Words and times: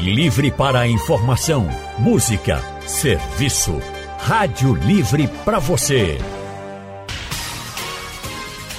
Livre 0.00 0.50
para 0.50 0.80
a 0.80 0.88
informação, 0.88 1.66
música, 1.98 2.62
serviço. 2.86 3.80
Rádio 4.18 4.74
Livre 4.74 5.26
para 5.42 5.58
você. 5.58 6.18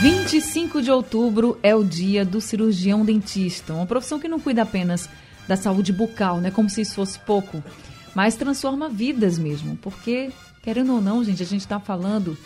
25 0.00 0.80
de 0.80 0.90
outubro 0.90 1.58
é 1.62 1.74
o 1.74 1.84
dia 1.84 2.24
do 2.24 2.40
cirurgião 2.40 3.04
dentista, 3.04 3.74
uma 3.74 3.84
profissão 3.86 4.18
que 4.18 4.28
não 4.28 4.40
cuida 4.40 4.62
apenas 4.62 5.06
da 5.46 5.56
saúde 5.56 5.92
bucal, 5.92 6.40
né, 6.40 6.50
como 6.50 6.68
se 6.68 6.80
isso 6.80 6.94
fosse 6.94 7.18
pouco, 7.18 7.62
mas 8.14 8.36
transforma 8.36 8.88
vidas 8.88 9.38
mesmo, 9.38 9.76
porque 9.76 10.32
querendo 10.62 10.94
ou 10.94 11.00
não, 11.00 11.22
gente, 11.22 11.42
a 11.42 11.46
gente 11.46 11.60
está 11.60 11.78
falando 11.78 12.36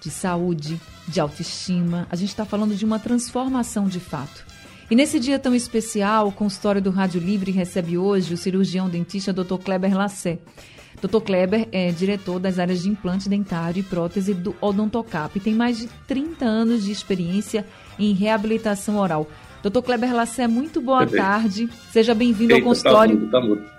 de 0.00 0.10
saúde, 0.10 0.80
de 1.06 1.20
autoestima, 1.20 2.06
a 2.10 2.16
gente 2.16 2.30
está 2.30 2.44
falando 2.44 2.74
de 2.74 2.84
uma 2.84 2.98
transformação 2.98 3.86
de 3.86 4.00
fato. 4.00 4.44
E 4.90 4.96
nesse 4.96 5.20
dia 5.20 5.38
tão 5.38 5.54
especial, 5.54 6.26
o 6.26 6.32
consultório 6.32 6.82
do 6.82 6.90
Rádio 6.90 7.20
Livre 7.20 7.52
recebe 7.52 7.96
hoje 7.96 8.34
o 8.34 8.36
cirurgião 8.36 8.88
dentista 8.88 9.32
Dr. 9.32 9.58
Kleber 9.62 9.96
Lassé. 9.96 10.40
Dr. 11.00 11.20
Kleber 11.20 11.68
é 11.70 11.92
diretor 11.92 12.40
das 12.40 12.58
áreas 12.58 12.82
de 12.82 12.88
implante 12.88 13.28
dentário 13.28 13.80
e 13.80 13.84
prótese 13.84 14.34
do 14.34 14.54
Odontocap 14.60 15.36
e 15.36 15.40
tem 15.40 15.54
mais 15.54 15.78
de 15.78 15.86
30 16.08 16.44
anos 16.44 16.82
de 16.82 16.90
experiência 16.90 17.64
em 17.98 18.12
reabilitação 18.12 18.96
oral. 18.98 19.28
Dr. 19.62 19.82
Kleber 19.82 20.14
Lassé, 20.14 20.46
muito 20.46 20.80
boa 20.80 21.06
tarde. 21.06 21.68
Seja 21.92 22.14
bem-vindo 22.14 22.54
ao 22.54 22.60
tá 22.60 22.64
consultório. 22.64 23.16
Tá 23.16 23.20
mudo, 23.20 23.30
tá 23.30 23.40
mudo. 23.40 23.70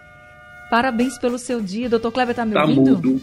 Parabéns 0.69 1.17
pelo 1.17 1.37
seu 1.37 1.59
dia. 1.59 1.89
Dr. 1.89 2.09
Kleber, 2.11 2.31
está 2.31 2.45
me 2.45 2.53
tá 2.53 2.61
ouvindo? 2.61 2.91
Mudo. 2.91 3.21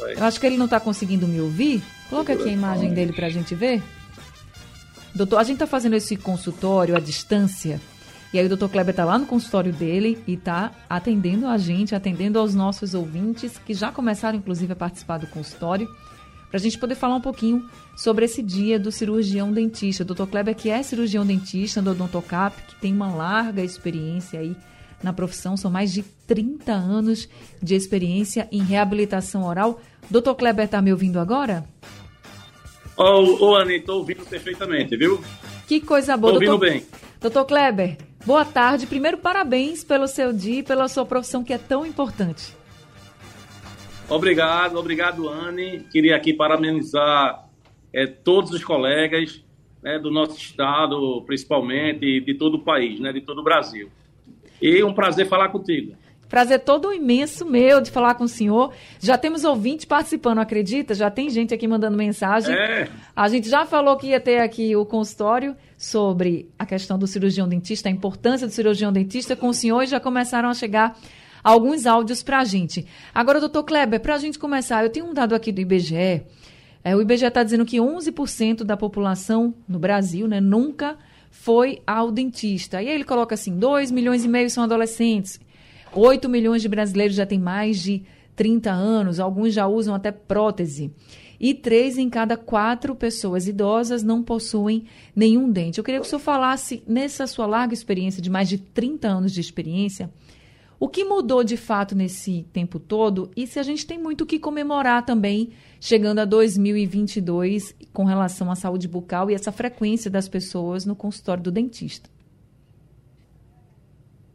Eu 0.00 0.24
acho 0.24 0.38
que 0.38 0.46
ele 0.46 0.56
não 0.56 0.66
está 0.66 0.78
conseguindo 0.78 1.26
me 1.26 1.40
ouvir. 1.40 1.82
Coloca 2.10 2.32
aqui 2.32 2.48
a 2.48 2.52
imagem 2.52 2.92
dele 2.92 3.12
para 3.12 3.26
a 3.26 3.30
gente 3.30 3.54
ver. 3.54 3.82
Doutor, 5.14 5.38
a 5.38 5.44
gente 5.44 5.54
está 5.54 5.66
fazendo 5.66 5.94
esse 5.94 6.16
consultório 6.16 6.96
à 6.96 7.00
distância 7.00 7.80
e 8.34 8.38
aí 8.40 8.46
o 8.46 8.48
doutor 8.48 8.68
Kleber 8.68 8.90
está 8.90 9.04
lá 9.04 9.16
no 9.16 9.26
consultório 9.26 9.72
dele 9.72 10.20
e 10.26 10.34
está 10.34 10.72
atendendo 10.90 11.46
a 11.46 11.56
gente, 11.56 11.94
atendendo 11.94 12.36
aos 12.36 12.52
nossos 12.52 12.92
ouvintes, 12.92 13.56
que 13.64 13.72
já 13.72 13.92
começaram, 13.92 14.36
inclusive, 14.36 14.72
a 14.72 14.76
participar 14.76 15.18
do 15.18 15.28
consultório, 15.28 15.88
para 16.54 16.60
a 16.60 16.62
gente 16.62 16.78
poder 16.78 16.94
falar 16.94 17.16
um 17.16 17.20
pouquinho 17.20 17.68
sobre 17.96 18.26
esse 18.26 18.40
dia 18.40 18.78
do 18.78 18.92
cirurgião 18.92 19.52
dentista. 19.52 20.04
O 20.04 20.06
doutor 20.06 20.28
Kleber, 20.28 20.54
que 20.54 20.70
é 20.70 20.80
cirurgião 20.84 21.26
dentista 21.26 21.82
do 21.82 21.90
Odontocap, 21.90 22.62
que 22.68 22.76
tem 22.76 22.92
uma 22.92 23.12
larga 23.12 23.60
experiência 23.60 24.38
aí 24.38 24.54
na 25.02 25.12
profissão, 25.12 25.56
são 25.56 25.68
mais 25.68 25.92
de 25.92 26.04
30 26.28 26.70
anos 26.70 27.28
de 27.60 27.74
experiência 27.74 28.46
em 28.52 28.62
reabilitação 28.62 29.42
oral. 29.42 29.80
Doutor 30.08 30.36
Kleber 30.36 30.66
está 30.66 30.80
me 30.80 30.92
ouvindo 30.92 31.18
agora? 31.18 31.64
Ô, 32.96 33.02
oh, 33.02 33.36
oh, 33.40 33.56
Anny, 33.56 33.78
estou 33.78 33.98
ouvindo 33.98 34.24
perfeitamente, 34.24 34.96
viu? 34.96 35.20
Que 35.66 35.80
coisa 35.80 36.16
boa. 36.16 36.34
Estou 36.34 36.52
ouvindo 36.52 36.60
doutor... 36.60 36.70
bem. 36.70 36.86
Doutor 37.20 37.44
Kleber, 37.46 37.98
Boa 38.24 38.44
tarde. 38.44 38.86
Primeiro, 38.86 39.18
parabéns 39.18 39.82
pelo 39.82 40.06
seu 40.06 40.32
dia 40.32 40.60
e 40.60 40.62
pela 40.62 40.86
sua 40.86 41.04
profissão 41.04 41.42
que 41.42 41.52
é 41.52 41.58
tão 41.58 41.84
importante. 41.84 42.54
Obrigado, 44.08 44.78
obrigado, 44.78 45.28
Anne. 45.28 45.80
Queria 45.90 46.16
aqui 46.16 46.32
parabenizar 46.32 47.48
é, 47.92 48.06
todos 48.06 48.50
os 48.50 48.62
colegas 48.62 49.42
né, 49.82 49.98
do 49.98 50.10
nosso 50.10 50.36
estado, 50.36 51.22
principalmente, 51.26 52.04
e 52.04 52.20
de 52.20 52.34
todo 52.34 52.54
o 52.54 52.62
país, 52.62 53.00
né, 53.00 53.12
de 53.12 53.20
todo 53.20 53.40
o 53.40 53.44
Brasil. 53.44 53.90
E 54.60 54.82
um 54.82 54.94
prazer 54.94 55.26
falar 55.26 55.48
contigo. 55.48 55.94
Prazer 56.28 56.60
todo 56.60 56.92
imenso 56.92 57.44
meu 57.44 57.80
de 57.80 57.90
falar 57.90 58.14
com 58.14 58.24
o 58.24 58.28
senhor. 58.28 58.72
Já 58.98 59.16
temos 59.16 59.44
ouvintes 59.44 59.84
participando, 59.84 60.38
acredita? 60.38 60.94
Já 60.94 61.10
tem 61.10 61.28
gente 61.28 61.52
aqui 61.54 61.68
mandando 61.68 61.96
mensagem. 61.96 62.54
É. 62.54 62.88
A 63.14 63.28
gente 63.28 63.48
já 63.48 63.66
falou 63.66 63.96
que 63.96 64.08
ia 64.08 64.18
ter 64.18 64.38
aqui 64.38 64.74
o 64.74 64.84
consultório 64.84 65.54
sobre 65.76 66.48
a 66.58 66.64
questão 66.66 66.98
do 66.98 67.06
cirurgião 67.06 67.48
dentista, 67.48 67.88
a 67.88 67.92
importância 67.92 68.46
do 68.46 68.52
cirurgião 68.52 68.92
dentista 68.92 69.36
com 69.36 69.48
o 69.48 69.54
senhor 69.54 69.82
e 69.82 69.86
já 69.86 70.00
começaram 70.00 70.48
a 70.48 70.54
chegar 70.54 70.98
alguns 71.44 71.86
áudios 71.86 72.22
para 72.22 72.38
a 72.38 72.44
gente. 72.44 72.86
Agora, 73.14 73.38
doutor 73.38 73.62
Kleber, 73.64 74.00
para 74.00 74.14
a 74.14 74.18
gente 74.18 74.38
começar, 74.38 74.82
eu 74.82 74.90
tenho 74.90 75.06
um 75.06 75.12
dado 75.12 75.34
aqui 75.34 75.52
do 75.52 75.60
IBGE. 75.60 76.22
É, 76.82 76.96
o 76.96 77.02
IBGE 77.02 77.26
está 77.26 77.42
dizendo 77.42 77.66
que 77.66 77.76
11% 77.76 78.64
da 78.64 78.76
população 78.76 79.54
no 79.68 79.78
Brasil 79.78 80.26
né, 80.26 80.40
nunca 80.40 80.96
foi 81.30 81.82
ao 81.86 82.10
dentista. 82.10 82.82
E 82.82 82.88
aí 82.88 82.94
ele 82.94 83.04
coloca 83.04 83.34
assim: 83.34 83.56
2 83.58 83.90
milhões 83.90 84.24
e 84.24 84.28
meio 84.28 84.48
são 84.48 84.64
adolescentes, 84.64 85.38
8 85.92 86.28
milhões 86.28 86.62
de 86.62 86.68
brasileiros 86.68 87.14
já 87.14 87.26
têm 87.26 87.38
mais 87.38 87.78
de 87.78 88.02
30 88.34 88.70
anos, 88.70 89.20
alguns 89.20 89.52
já 89.52 89.66
usam 89.66 89.94
até 89.94 90.10
prótese 90.10 90.90
e 91.38 91.52
três 91.52 91.98
em 91.98 92.08
cada 92.08 92.36
quatro 92.36 92.94
pessoas 92.94 93.46
idosas 93.46 94.02
não 94.02 94.22
possuem 94.22 94.86
nenhum 95.14 95.50
dente. 95.50 95.78
Eu 95.78 95.84
queria 95.84 96.00
que 96.00 96.06
o 96.06 96.08
senhor 96.08 96.20
falasse, 96.20 96.82
nessa 96.86 97.26
sua 97.26 97.46
larga 97.46 97.74
experiência, 97.74 98.22
de 98.22 98.30
mais 98.30 98.48
de 98.48 98.58
30 98.58 99.08
anos 99.08 99.32
de 99.32 99.40
experiência, 99.40 100.10
o 100.84 100.88
que 100.88 101.02
mudou 101.02 101.42
de 101.42 101.56
fato 101.56 101.94
nesse 101.94 102.42
tempo 102.52 102.78
todo 102.78 103.30
e 103.34 103.46
se 103.46 103.58
a 103.58 103.62
gente 103.62 103.86
tem 103.86 103.98
muito 103.98 104.24
o 104.24 104.26
que 104.26 104.38
comemorar 104.38 105.02
também, 105.02 105.48
chegando 105.80 106.18
a 106.18 106.26
2022, 106.26 107.74
com 107.90 108.04
relação 108.04 108.50
à 108.50 108.54
saúde 108.54 108.86
bucal 108.86 109.30
e 109.30 109.34
essa 109.34 109.50
frequência 109.50 110.10
das 110.10 110.28
pessoas 110.28 110.84
no 110.84 110.94
consultório 110.94 111.42
do 111.42 111.50
dentista? 111.50 112.10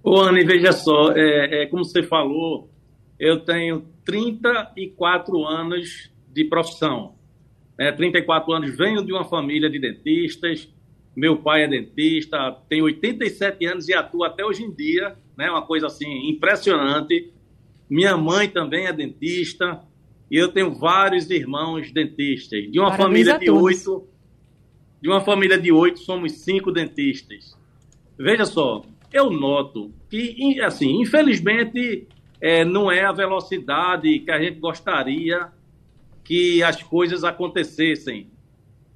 Ô, 0.02 0.22
Ana, 0.22 0.44
veja 0.44 0.72
só, 0.72 1.12
é, 1.12 1.62
é, 1.62 1.66
como 1.68 1.86
você 1.86 2.02
falou, 2.02 2.68
eu 3.20 3.42
tenho 3.42 3.86
34 4.04 5.46
anos 5.46 6.12
de 6.34 6.46
profissão. 6.46 7.14
É, 7.78 7.92
34 7.92 8.52
anos, 8.54 8.76
venho 8.76 9.06
de 9.06 9.14
uma 9.14 9.24
família 9.24 9.70
de 9.70 9.78
dentistas, 9.78 10.68
meu 11.20 11.36
pai 11.36 11.64
é 11.64 11.68
dentista, 11.68 12.56
tem 12.70 12.82
87 12.82 13.66
anos 13.66 13.90
e 13.90 13.94
atua 13.94 14.28
até 14.28 14.46
hoje 14.46 14.64
em 14.64 14.72
dia, 14.72 15.18
né? 15.38 15.52
Uma 15.52 15.62
coisa 15.62 15.88
assim 15.88 16.30
impressionante. 16.30 17.34
Minha 17.90 18.16
mãe 18.16 18.48
também 18.48 18.86
é 18.86 18.94
dentista 18.94 19.82
e 20.32 20.38
eu 20.38 20.48
tenho 20.48 20.72
vários 20.72 21.30
irmãos 21.30 21.92
dentistas. 21.92 22.72
De 22.72 22.80
uma 22.80 22.92
Parabéns 22.92 23.28
família 23.28 23.38
de 23.38 23.52
oito, 23.52 24.08
de 25.02 25.10
uma 25.10 25.20
família 25.20 25.60
de 25.60 25.74
oito, 25.74 26.00
somos 26.00 26.32
cinco 26.32 26.72
dentistas. 26.72 27.54
Veja 28.18 28.46
só, 28.46 28.86
eu 29.12 29.30
noto 29.30 29.92
que, 30.10 30.62
assim, 30.62 31.02
infelizmente, 31.02 32.08
é, 32.40 32.64
não 32.64 32.90
é 32.90 33.04
a 33.04 33.12
velocidade 33.12 34.20
que 34.20 34.32
a 34.32 34.42
gente 34.42 34.58
gostaria 34.58 35.50
que 36.24 36.64
as 36.64 36.82
coisas 36.82 37.26
acontecessem. 37.26 38.28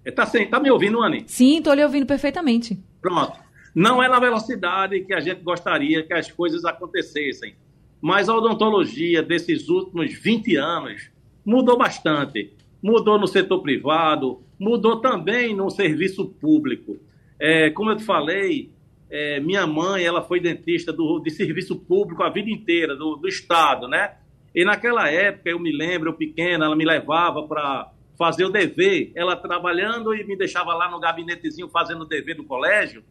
Está 0.05 0.25
tá 0.25 0.59
me 0.59 0.69
ouvindo, 0.69 1.01
Anny? 1.01 1.23
Sim, 1.27 1.57
estou 1.57 1.73
lhe 1.73 1.83
ouvindo 1.83 2.05
perfeitamente. 2.05 2.77
Pronto. 3.01 3.37
Não 3.73 4.03
é 4.03 4.07
na 4.07 4.19
velocidade 4.19 5.01
que 5.01 5.13
a 5.13 5.19
gente 5.19 5.41
gostaria 5.41 6.03
que 6.03 6.13
as 6.13 6.31
coisas 6.31 6.63
acontecessem. 6.65 7.55
Mas 8.01 8.27
a 8.27 8.35
odontologia 8.35 9.23
desses 9.23 9.69
últimos 9.69 10.13
20 10.13 10.57
anos 10.57 11.09
mudou 11.45 11.77
bastante. 11.77 12.53
Mudou 12.81 13.17
no 13.17 13.27
setor 13.27 13.61
privado, 13.61 14.41
mudou 14.59 14.99
também 14.99 15.55
no 15.55 15.69
serviço 15.69 16.25
público. 16.25 16.97
É, 17.39 17.69
como 17.69 17.91
eu 17.91 17.95
te 17.95 18.03
falei, 18.03 18.71
é, 19.09 19.39
minha 19.39 19.65
mãe 19.65 20.03
ela 20.03 20.21
foi 20.21 20.39
dentista 20.39 20.91
do, 20.91 21.19
de 21.19 21.31
serviço 21.31 21.77
público 21.77 22.23
a 22.23 22.29
vida 22.29 22.49
inteira, 22.49 22.95
do, 22.95 23.15
do 23.15 23.27
Estado, 23.27 23.87
né? 23.87 24.15
E 24.53 24.65
naquela 24.65 25.09
época, 25.09 25.49
eu 25.49 25.59
me 25.59 25.71
lembro, 25.71 26.09
eu 26.09 26.13
pequena, 26.13 26.65
ela 26.65 26.75
me 26.75 26.85
levava 26.85 27.43
para 27.47 27.89
fazer 28.18 28.46
o 28.46 28.50
dever, 28.50 29.12
ela 29.16 29.35
trabalhando 29.35 30.13
e 30.13 30.24
me 30.24 30.38
deixava 30.38 30.74
lá 30.74 30.90
no 30.90 31.00
gabinetezinho 31.00 31.69
fazendo 31.69 32.01
o 32.01 32.07
dever 32.07 32.35
do 32.35 32.44
colégio. 32.44 33.03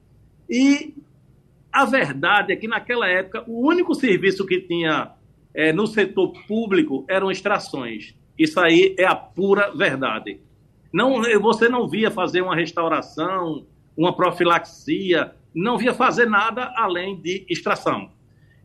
E 0.49 0.95
a 1.73 1.85
verdade 1.85 2.53
é 2.53 2.57
que 2.57 2.69
naquela 2.69 3.09
época, 3.09 3.45
o 3.47 3.67
único 3.67 3.95
serviço 3.95 4.47
que 4.47 4.61
tinha 4.61 5.13
é, 5.55 5.73
no 5.73 5.87
setor 5.87 6.33
público 6.47 7.05
eram 7.09 7.31
extrações. 7.31 8.15
Isso 8.39 8.61
aí 8.61 8.95
é 8.99 9.05
a 9.05 9.15
pura 9.15 9.75
verdade. 9.75 10.41
Não, 10.93 11.23
você 11.41 11.69
não 11.69 11.89
via 11.89 12.11
fazer 12.11 12.43
uma 12.43 12.55
restauração, 12.55 13.67
uma 13.97 14.15
profilaxia, 14.15 15.35
não 15.55 15.79
via 15.79 15.95
fazer 15.95 16.27
nada 16.27 16.73
além 16.77 17.21
de 17.21 17.47
extração. 17.49 18.11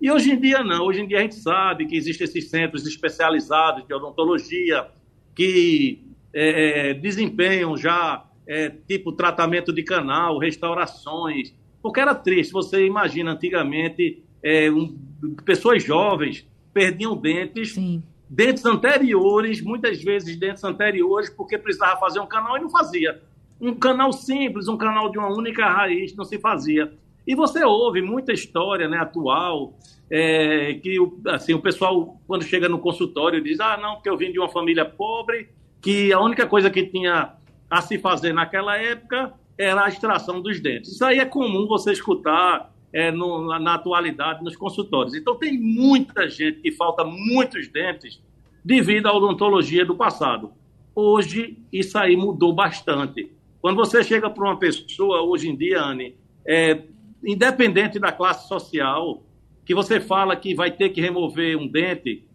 E 0.01 0.11
hoje 0.11 0.31
em 0.31 0.39
dia 0.39 0.63
não, 0.63 0.85
hoje 0.85 1.01
em 1.01 1.07
dia 1.07 1.19
a 1.19 1.21
gente 1.21 1.35
sabe 1.35 1.85
que 1.85 1.95
existem 1.95 2.25
esses 2.25 2.49
centros 2.49 2.85
especializados 2.85 3.85
de 3.87 3.93
odontologia 3.93 4.87
que 5.33 6.06
é, 6.39 6.89
é, 6.89 6.93
desempenham 6.93 7.75
já 7.75 8.23
é, 8.47 8.69
tipo 8.69 9.11
tratamento 9.11 9.73
de 9.73 9.81
canal, 9.81 10.37
restaurações, 10.37 11.51
porque 11.81 11.99
era 11.99 12.13
triste, 12.13 12.53
você 12.53 12.85
imagina 12.85 13.31
antigamente 13.31 14.23
é, 14.43 14.69
um, 14.69 14.95
pessoas 15.43 15.83
jovens 15.83 16.47
perdiam 16.71 17.17
dentes, 17.17 17.73
Sim. 17.73 18.03
dentes 18.29 18.63
anteriores, 18.67 19.61
muitas 19.61 20.03
vezes 20.03 20.37
dentes 20.37 20.63
anteriores, 20.63 21.27
porque 21.27 21.57
precisava 21.57 21.99
fazer 21.99 22.19
um 22.19 22.27
canal 22.27 22.55
e 22.55 22.61
não 22.61 22.69
fazia. 22.69 23.19
Um 23.59 23.73
canal 23.73 24.13
simples, 24.13 24.67
um 24.67 24.77
canal 24.77 25.09
de 25.09 25.17
uma 25.17 25.35
única 25.35 25.65
raiz, 25.65 26.15
não 26.15 26.23
se 26.23 26.37
fazia. 26.37 26.93
E 27.25 27.33
você 27.33 27.63
ouve 27.63 27.99
muita 27.99 28.31
história 28.31 28.87
né, 28.87 28.97
atual, 28.97 29.73
é, 30.09 30.75
que 30.75 30.97
assim, 31.29 31.55
o 31.55 31.59
pessoal, 31.59 32.21
quando 32.27 32.43
chega 32.43 32.69
no 32.69 32.77
consultório, 32.77 33.43
diz: 33.43 33.59
Ah, 33.59 33.75
não, 33.75 33.95
porque 33.95 34.09
eu 34.09 34.15
vim 34.15 34.31
de 34.31 34.37
uma 34.37 34.47
família 34.47 34.85
pobre, 34.85 35.49
que 35.87 36.11
a 36.11 36.19
única 36.19 36.45
coisa 36.45 36.69
que 36.69 36.85
tinha 36.85 37.31
a 37.69 37.81
se 37.81 37.97
fazer 37.97 38.33
naquela 38.33 38.75
época 38.75 39.33
era 39.57 39.85
a 39.85 39.87
extração 39.87 40.41
dos 40.41 40.59
dentes. 40.59 40.91
Isso 40.91 41.05
aí 41.05 41.17
é 41.17 41.23
comum 41.23 41.65
você 41.65 41.93
escutar 41.93 42.73
é, 42.91 43.09
no, 43.09 43.57
na 43.57 43.75
atualidade 43.75 44.43
nos 44.43 44.57
consultórios. 44.57 45.15
Então, 45.15 45.35
tem 45.35 45.57
muita 45.57 46.27
gente 46.27 46.59
que 46.59 46.73
falta 46.73 47.05
muitos 47.05 47.69
dentes 47.69 48.21
devido 48.65 49.07
à 49.07 49.15
odontologia 49.15 49.85
do 49.85 49.95
passado. 49.95 50.51
Hoje, 50.93 51.57
isso 51.71 51.97
aí 51.97 52.17
mudou 52.17 52.51
bastante. 52.51 53.31
Quando 53.61 53.77
você 53.77 54.03
chega 54.03 54.29
para 54.29 54.43
uma 54.43 54.59
pessoa, 54.59 55.21
hoje 55.21 55.49
em 55.49 55.55
dia, 55.55 55.81
Anne, 55.81 56.17
é, 56.45 56.83
independente 57.23 57.97
da 57.97 58.11
classe 58.11 58.45
social, 58.49 59.23
que 59.63 59.73
você 59.73 60.01
fala 60.01 60.35
que 60.35 60.53
vai 60.53 60.69
ter 60.69 60.89
que 60.89 60.99
remover 60.99 61.57
um 61.57 61.65
dente, 61.65 62.27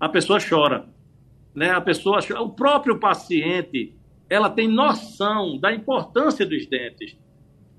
a 0.00 0.08
pessoa 0.08 0.40
chora. 0.40 0.95
Né? 1.56 1.70
A 1.70 1.80
pessoa, 1.80 2.20
o 2.38 2.50
próprio 2.50 3.00
paciente, 3.00 3.94
ela 4.28 4.50
tem 4.50 4.68
noção 4.68 5.58
da 5.58 5.72
importância 5.72 6.44
dos 6.44 6.66
dentes, 6.66 7.16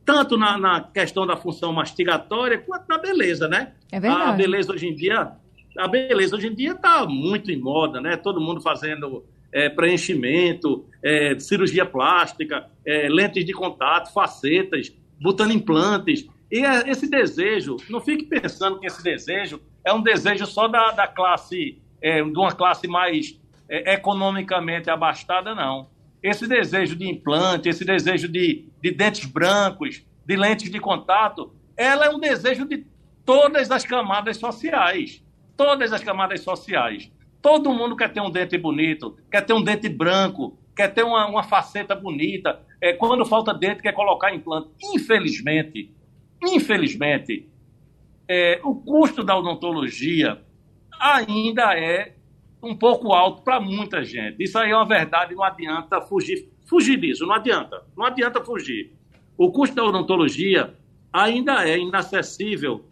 tanto 0.03 0.35
na, 0.35 0.57
na 0.57 0.81
questão 0.81 1.27
da 1.27 1.37
função 1.37 1.71
mastigatória 1.71 2.57
quanto 2.57 2.87
na 2.87 2.97
beleza, 2.97 3.47
né? 3.47 3.73
É 3.91 3.99
verdade. 3.99 4.29
A 4.29 4.31
beleza 4.31 4.73
hoje 4.73 4.87
em 4.87 4.95
dia, 4.95 5.31
a 5.77 5.87
beleza 5.87 6.35
hoje 6.35 6.47
em 6.47 6.55
dia 6.55 6.71
está 6.71 7.05
muito 7.05 7.51
em 7.51 7.59
moda, 7.59 8.01
né? 8.01 8.17
Todo 8.17 8.41
mundo 8.41 8.61
fazendo 8.61 9.23
é, 9.51 9.69
preenchimento, 9.69 10.85
é, 11.03 11.37
cirurgia 11.37 11.85
plástica, 11.85 12.67
é, 12.83 13.07
lentes 13.09 13.45
de 13.45 13.53
contato, 13.53 14.11
facetas, 14.11 14.91
botando 15.21 15.51
implantes. 15.51 16.27
E 16.49 16.65
é, 16.65 16.89
esse 16.89 17.07
desejo, 17.07 17.75
não 17.89 17.99
fique 17.99 18.25
pensando 18.25 18.79
que 18.79 18.87
esse 18.87 19.03
desejo 19.03 19.61
é 19.85 19.93
um 19.93 20.01
desejo 20.01 20.47
só 20.47 20.67
da, 20.67 20.91
da 20.91 21.07
classe, 21.07 21.79
é, 22.01 22.23
de 22.23 22.39
uma 22.39 22.53
classe 22.53 22.87
mais 22.87 23.37
economicamente 23.69 24.89
abastada, 24.89 25.53
não. 25.53 25.89
Esse 26.21 26.47
desejo 26.47 26.95
de 26.95 27.07
implante, 27.07 27.69
esse 27.69 27.85
desejo 27.85 28.27
de, 28.27 28.67
de 28.81 28.91
dentes 28.91 29.25
brancos, 29.25 30.05
de 30.25 30.35
lentes 30.35 30.71
de 30.71 30.79
contato, 30.79 31.53
ela 31.75 32.05
é 32.05 32.09
um 32.09 32.19
desejo 32.19 32.65
de 32.65 32.85
todas 33.25 33.69
as 33.69 33.85
camadas 33.85 34.37
sociais. 34.37 35.23
Todas 35.55 35.93
as 35.93 36.03
camadas 36.03 36.41
sociais. 36.41 37.11
Todo 37.41 37.73
mundo 37.73 37.95
quer 37.95 38.11
ter 38.11 38.21
um 38.21 38.31
dente 38.31 38.57
bonito, 38.57 39.17
quer 39.31 39.41
ter 39.41 39.53
um 39.53 39.63
dente 39.63 39.87
branco, 39.87 40.57
quer 40.75 40.93
ter 40.93 41.03
uma, 41.03 41.27
uma 41.27 41.43
faceta 41.43 41.95
bonita. 41.95 42.61
É, 42.81 42.93
quando 42.93 43.25
falta 43.25 43.53
dente, 43.53 43.81
quer 43.81 43.93
colocar 43.93 44.33
implante. 44.33 44.69
Infelizmente, 44.83 45.95
Infelizmente, 46.41 47.49
é, 48.27 48.59
o 48.63 48.75
custo 48.75 49.23
da 49.23 49.37
odontologia 49.37 50.41
ainda 50.99 51.77
é 51.77 52.13
um 52.61 52.75
pouco 52.75 53.13
alto 53.13 53.41
para 53.41 53.59
muita 53.59 54.03
gente. 54.03 54.43
Isso 54.43 54.57
aí 54.57 54.71
é 54.71 54.75
uma 54.75 54.85
verdade, 54.85 55.35
não 55.35 55.43
adianta 55.43 56.01
fugir, 56.01 56.49
fugir 56.65 56.99
disso, 56.99 57.25
não 57.25 57.35
adianta, 57.35 57.83
não 57.95 58.05
adianta 58.05 58.43
fugir. 58.43 58.93
O 59.37 59.51
custo 59.51 59.75
da 59.75 59.83
odontologia 59.83 60.73
ainda 61.11 61.67
é 61.67 61.77
inacessível 61.77 62.85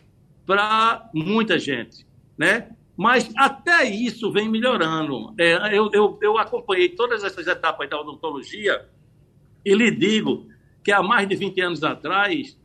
para 0.46 1.10
muita 1.14 1.58
gente, 1.58 2.06
né? 2.38 2.70
Mas 2.96 3.30
até 3.36 3.84
isso 3.84 4.32
vem 4.32 4.48
melhorando. 4.48 5.34
É, 5.38 5.78
eu, 5.78 5.90
eu, 5.92 6.18
eu 6.22 6.38
acompanhei 6.38 6.90
todas 6.90 7.24
essas 7.24 7.46
etapas 7.48 7.90
da 7.90 8.00
odontologia 8.00 8.86
e 9.66 9.74
lhe 9.74 9.92
digo 9.92 10.48
que 10.84 10.92
há 10.92 11.04
mais 11.04 11.28
de 11.28 11.36
20 11.36 11.62
anos 11.62 11.84
atrás 11.84 12.58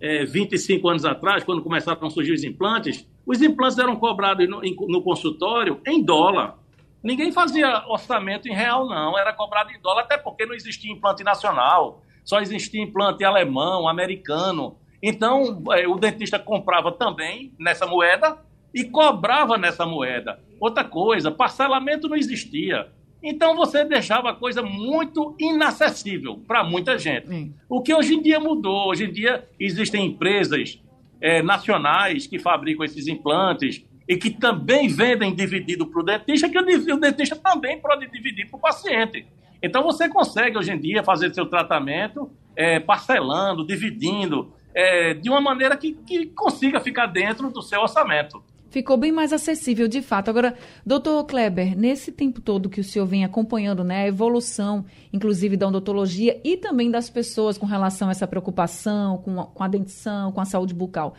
é, 0.00 0.24
25 0.24 0.88
anos 0.88 1.04
atrás, 1.04 1.44
quando 1.44 1.62
começaram 1.62 2.06
a 2.06 2.10
surgir 2.10 2.32
os 2.32 2.44
implantes, 2.44 3.06
os 3.26 3.42
implantes 3.42 3.78
eram 3.78 3.96
cobrados 3.96 4.48
no, 4.48 4.60
no 4.60 5.02
consultório 5.02 5.80
em 5.86 6.02
dólar. 6.02 6.56
Ninguém 7.02 7.32
fazia 7.32 7.84
orçamento 7.88 8.48
em 8.48 8.54
real, 8.54 8.88
não. 8.88 9.18
Era 9.18 9.32
cobrado 9.32 9.70
em 9.70 9.80
dólar, 9.80 10.02
até 10.02 10.16
porque 10.16 10.46
não 10.46 10.54
existia 10.54 10.92
implante 10.92 11.24
nacional. 11.24 12.02
Só 12.24 12.40
existia 12.40 12.82
implante 12.82 13.24
alemão, 13.24 13.88
americano. 13.88 14.76
Então, 15.02 15.62
é, 15.72 15.86
o 15.86 15.96
dentista 15.96 16.38
comprava 16.38 16.90
também 16.92 17.52
nessa 17.58 17.86
moeda 17.86 18.38
e 18.72 18.84
cobrava 18.84 19.56
nessa 19.56 19.84
moeda. 19.84 20.40
Outra 20.60 20.84
coisa, 20.84 21.30
parcelamento 21.30 22.08
não 22.08 22.16
existia. 22.16 22.88
Então 23.22 23.56
você 23.56 23.84
deixava 23.84 24.30
a 24.30 24.34
coisa 24.34 24.62
muito 24.62 25.34
inacessível 25.38 26.40
para 26.46 26.62
muita 26.62 26.98
gente. 26.98 27.52
O 27.68 27.80
que 27.82 27.92
hoje 27.92 28.14
em 28.14 28.22
dia 28.22 28.38
mudou. 28.38 28.88
Hoje 28.88 29.04
em 29.04 29.12
dia 29.12 29.48
existem 29.58 30.06
empresas 30.06 30.80
é, 31.20 31.42
nacionais 31.42 32.26
que 32.26 32.38
fabricam 32.38 32.84
esses 32.84 33.06
implantes 33.06 33.84
e 34.08 34.16
que 34.16 34.30
também 34.30 34.88
vendem 34.88 35.34
dividido 35.34 35.86
para 35.86 36.00
o 36.00 36.04
dentista, 36.04 36.48
que 36.48 36.58
o 36.58 37.00
dentista 37.00 37.36
também 37.36 37.80
pode 37.80 38.10
dividir 38.10 38.48
para 38.48 38.56
o 38.56 38.60
paciente. 38.60 39.26
Então 39.62 39.82
você 39.82 40.08
consegue 40.08 40.56
hoje 40.56 40.72
em 40.72 40.78
dia 40.78 41.02
fazer 41.02 41.34
seu 41.34 41.46
tratamento 41.46 42.30
é, 42.54 42.78
parcelando, 42.78 43.66
dividindo, 43.66 44.52
é, 44.74 45.14
de 45.14 45.28
uma 45.28 45.40
maneira 45.40 45.76
que, 45.76 45.94
que 46.06 46.26
consiga 46.26 46.80
ficar 46.80 47.06
dentro 47.06 47.50
do 47.50 47.62
seu 47.62 47.80
orçamento 47.80 48.42
ficou 48.70 48.96
bem 48.96 49.12
mais 49.12 49.32
acessível, 49.32 49.88
de 49.88 50.02
fato. 50.02 50.28
Agora, 50.28 50.54
doutor 50.84 51.24
Kleber, 51.24 51.76
nesse 51.76 52.12
tempo 52.12 52.40
todo 52.40 52.68
que 52.68 52.80
o 52.80 52.84
senhor 52.84 53.06
vem 53.06 53.24
acompanhando 53.24 53.84
né, 53.84 54.04
a 54.04 54.08
evolução, 54.08 54.84
inclusive 55.12 55.56
da 55.56 55.68
odontologia 55.68 56.40
e 56.44 56.56
também 56.56 56.90
das 56.90 57.08
pessoas 57.08 57.56
com 57.56 57.66
relação 57.66 58.08
a 58.08 58.10
essa 58.10 58.26
preocupação 58.26 59.18
com 59.18 59.40
a, 59.40 59.46
com 59.46 59.62
a 59.62 59.68
dentição, 59.68 60.32
com 60.32 60.40
a 60.40 60.44
saúde 60.44 60.74
bucal, 60.74 61.14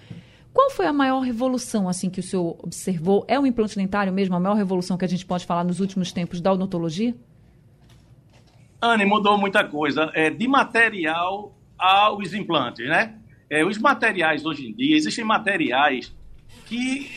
qual 0.53 0.71
foi 0.71 0.87
a 0.87 0.93
maior 0.93 1.19
revolução 1.19 1.87
assim 1.87 2.09
que 2.09 2.19
o 2.19 2.23
senhor 2.23 2.57
observou? 2.63 3.23
É 3.27 3.39
o 3.39 3.45
implante 3.45 3.75
dentário 3.75 4.11
mesmo 4.11 4.35
a 4.35 4.39
maior 4.39 4.55
revolução 4.55 4.97
que 4.97 5.05
a 5.05 5.07
gente 5.07 5.25
pode 5.25 5.45
falar 5.45 5.63
nos 5.63 5.79
últimos 5.79 6.11
tempos 6.11 6.41
da 6.41 6.51
odontologia? 6.51 7.15
Anne, 8.81 9.05
mudou 9.05 9.37
muita 9.37 9.63
coisa. 9.63 10.11
É, 10.15 10.29
de 10.29 10.47
material 10.47 11.55
aos 11.77 12.33
implantes, 12.33 12.87
né? 12.87 13.15
É, 13.49 13.63
os 13.63 13.77
materiais 13.77 14.45
hoje 14.45 14.67
em 14.67 14.73
dia, 14.73 14.97
existem 14.97 15.23
materiais 15.23 16.13
que 16.65 17.09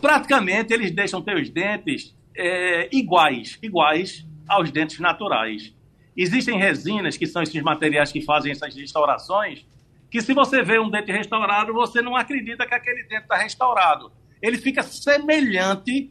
praticamente 0.00 0.72
eles 0.72 0.90
deixam 0.90 1.22
teus 1.22 1.48
dentes 1.48 2.14
é, 2.36 2.88
iguais, 2.92 3.58
iguais 3.62 4.26
aos 4.48 4.70
dentes 4.70 4.98
naturais. 4.98 5.74
Existem 6.16 6.58
resinas, 6.58 7.16
que 7.16 7.26
são 7.26 7.42
esses 7.42 7.62
materiais 7.62 8.12
que 8.12 8.20
fazem 8.20 8.52
essas 8.52 8.74
restaurações, 8.74 9.64
que 10.10 10.20
se 10.20 10.34
você 10.34 10.62
vê 10.62 10.78
um 10.78 10.90
dente 10.90 11.12
restaurado, 11.12 11.72
você 11.72 12.02
não 12.02 12.16
acredita 12.16 12.66
que 12.66 12.74
aquele 12.74 13.04
dente 13.04 13.22
está 13.22 13.36
restaurado. 13.36 14.12
Ele 14.42 14.58
fica 14.58 14.82
semelhante 14.82 16.10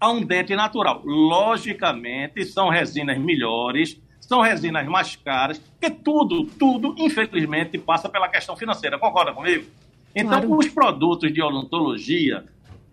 a 0.00 0.10
um 0.10 0.20
dente 0.20 0.54
natural. 0.54 1.02
Logicamente, 1.04 2.44
são 2.44 2.68
resinas 2.68 3.18
melhores, 3.18 4.00
são 4.20 4.40
resinas 4.40 4.86
mais 4.86 5.14
caras, 5.14 5.58
porque 5.58 5.90
tudo, 5.90 6.44
tudo, 6.44 6.94
infelizmente, 6.98 7.78
passa 7.78 8.08
pela 8.08 8.28
questão 8.28 8.56
financeira. 8.56 8.98
Concorda 8.98 9.32
comigo? 9.32 9.64
Então, 10.16 10.40
claro. 10.40 10.56
os 10.56 10.68
produtos 10.68 11.30
de 11.30 11.42
odontologia 11.42 12.46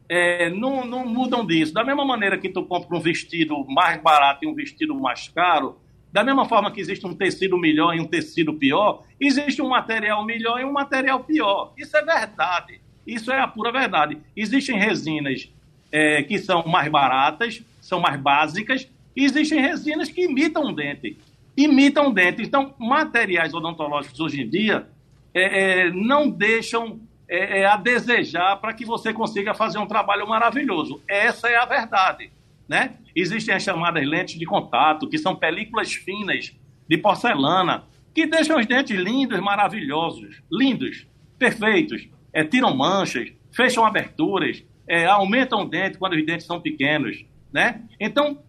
é, 0.10 0.50
não, 0.50 0.86
não 0.86 1.08
mudam 1.08 1.46
disso. 1.46 1.74
Da 1.74 1.82
mesma 1.82 2.04
maneira 2.04 2.38
que 2.38 2.50
tu 2.50 2.64
compra 2.64 2.98
um 2.98 3.00
vestido 3.00 3.66
mais 3.66 4.02
barato 4.02 4.44
e 4.44 4.48
um 4.48 4.54
vestido 4.54 4.94
mais 4.94 5.30
caro, 5.30 5.78
da 6.12 6.22
mesma 6.22 6.46
forma 6.46 6.70
que 6.70 6.82
existe 6.82 7.08
um 7.08 7.16
tecido 7.16 7.58
melhor 7.58 7.96
e 7.96 8.02
um 8.02 8.06
tecido 8.06 8.54
pior, 8.54 9.04
existe 9.20 9.62
um 9.62 9.70
material 9.70 10.26
melhor 10.26 10.60
e 10.60 10.66
um 10.66 10.74
material 10.74 11.24
pior. 11.24 11.74
Isso 11.78 11.96
é 11.96 12.04
verdade. 12.04 12.82
Isso 13.08 13.32
é 13.32 13.40
a 13.40 13.48
pura 13.48 13.72
verdade. 13.72 14.18
Existem 14.36 14.78
resinas 14.78 15.50
é, 15.92 16.24
que 16.24 16.38
são 16.38 16.66
mais 16.68 16.92
baratas, 16.92 17.64
são 17.80 18.02
mais 18.02 18.20
básicas, 18.20 18.88
e 19.16 19.24
existem 19.24 19.62
resinas 19.62 20.10
que 20.10 20.26
imitam 20.26 20.66
o 20.66 20.74
dente. 20.74 21.18
Imitam 21.56 22.10
o 22.10 22.14
dente. 22.14 22.42
Então, 22.42 22.74
materiais 22.78 23.54
odontológicos 23.54 24.20
hoje 24.20 24.42
em 24.42 24.50
dia 24.50 24.88
é, 25.34 25.86
é 25.86 25.92
não 25.92 26.30
deixam 26.30 27.00
é, 27.34 27.62
é 27.62 27.66
a 27.66 27.76
desejar 27.76 28.58
para 28.58 28.74
que 28.74 28.86
você 28.86 29.12
consiga 29.12 29.56
fazer 29.56 29.80
um 29.80 29.88
trabalho 29.88 30.28
maravilhoso. 30.28 31.02
Essa 31.08 31.50
é 31.50 31.56
a 31.56 31.66
verdade. 31.66 32.32
Né? 32.70 32.94
Existem 33.16 33.56
as 33.56 33.64
chamadas 33.64 34.06
lentes 34.08 34.38
de 34.38 34.46
contato, 34.46 35.10
que 35.10 35.18
são 35.18 35.36
películas 35.36 35.92
finas 35.92 36.56
de 36.88 36.98
porcelana, 36.98 37.86
que 38.14 38.28
deixam 38.28 38.60
os 38.60 38.68
dentes 38.68 38.96
lindos, 38.96 39.40
maravilhosos, 39.40 40.44
lindos, 40.52 41.08
perfeitos, 41.40 42.08
é, 42.32 42.44
tiram 42.44 42.76
manchas, 42.76 43.34
fecham 43.52 43.84
aberturas, 43.84 44.64
é, 44.88 45.06
aumentam 45.06 45.64
o 45.64 45.66
dente 45.66 45.98
quando 45.98 46.14
os 46.14 46.24
dentes 46.24 46.46
são 46.46 46.62
pequenos. 46.62 47.26
Né? 47.52 47.82
Então, 48.00 48.44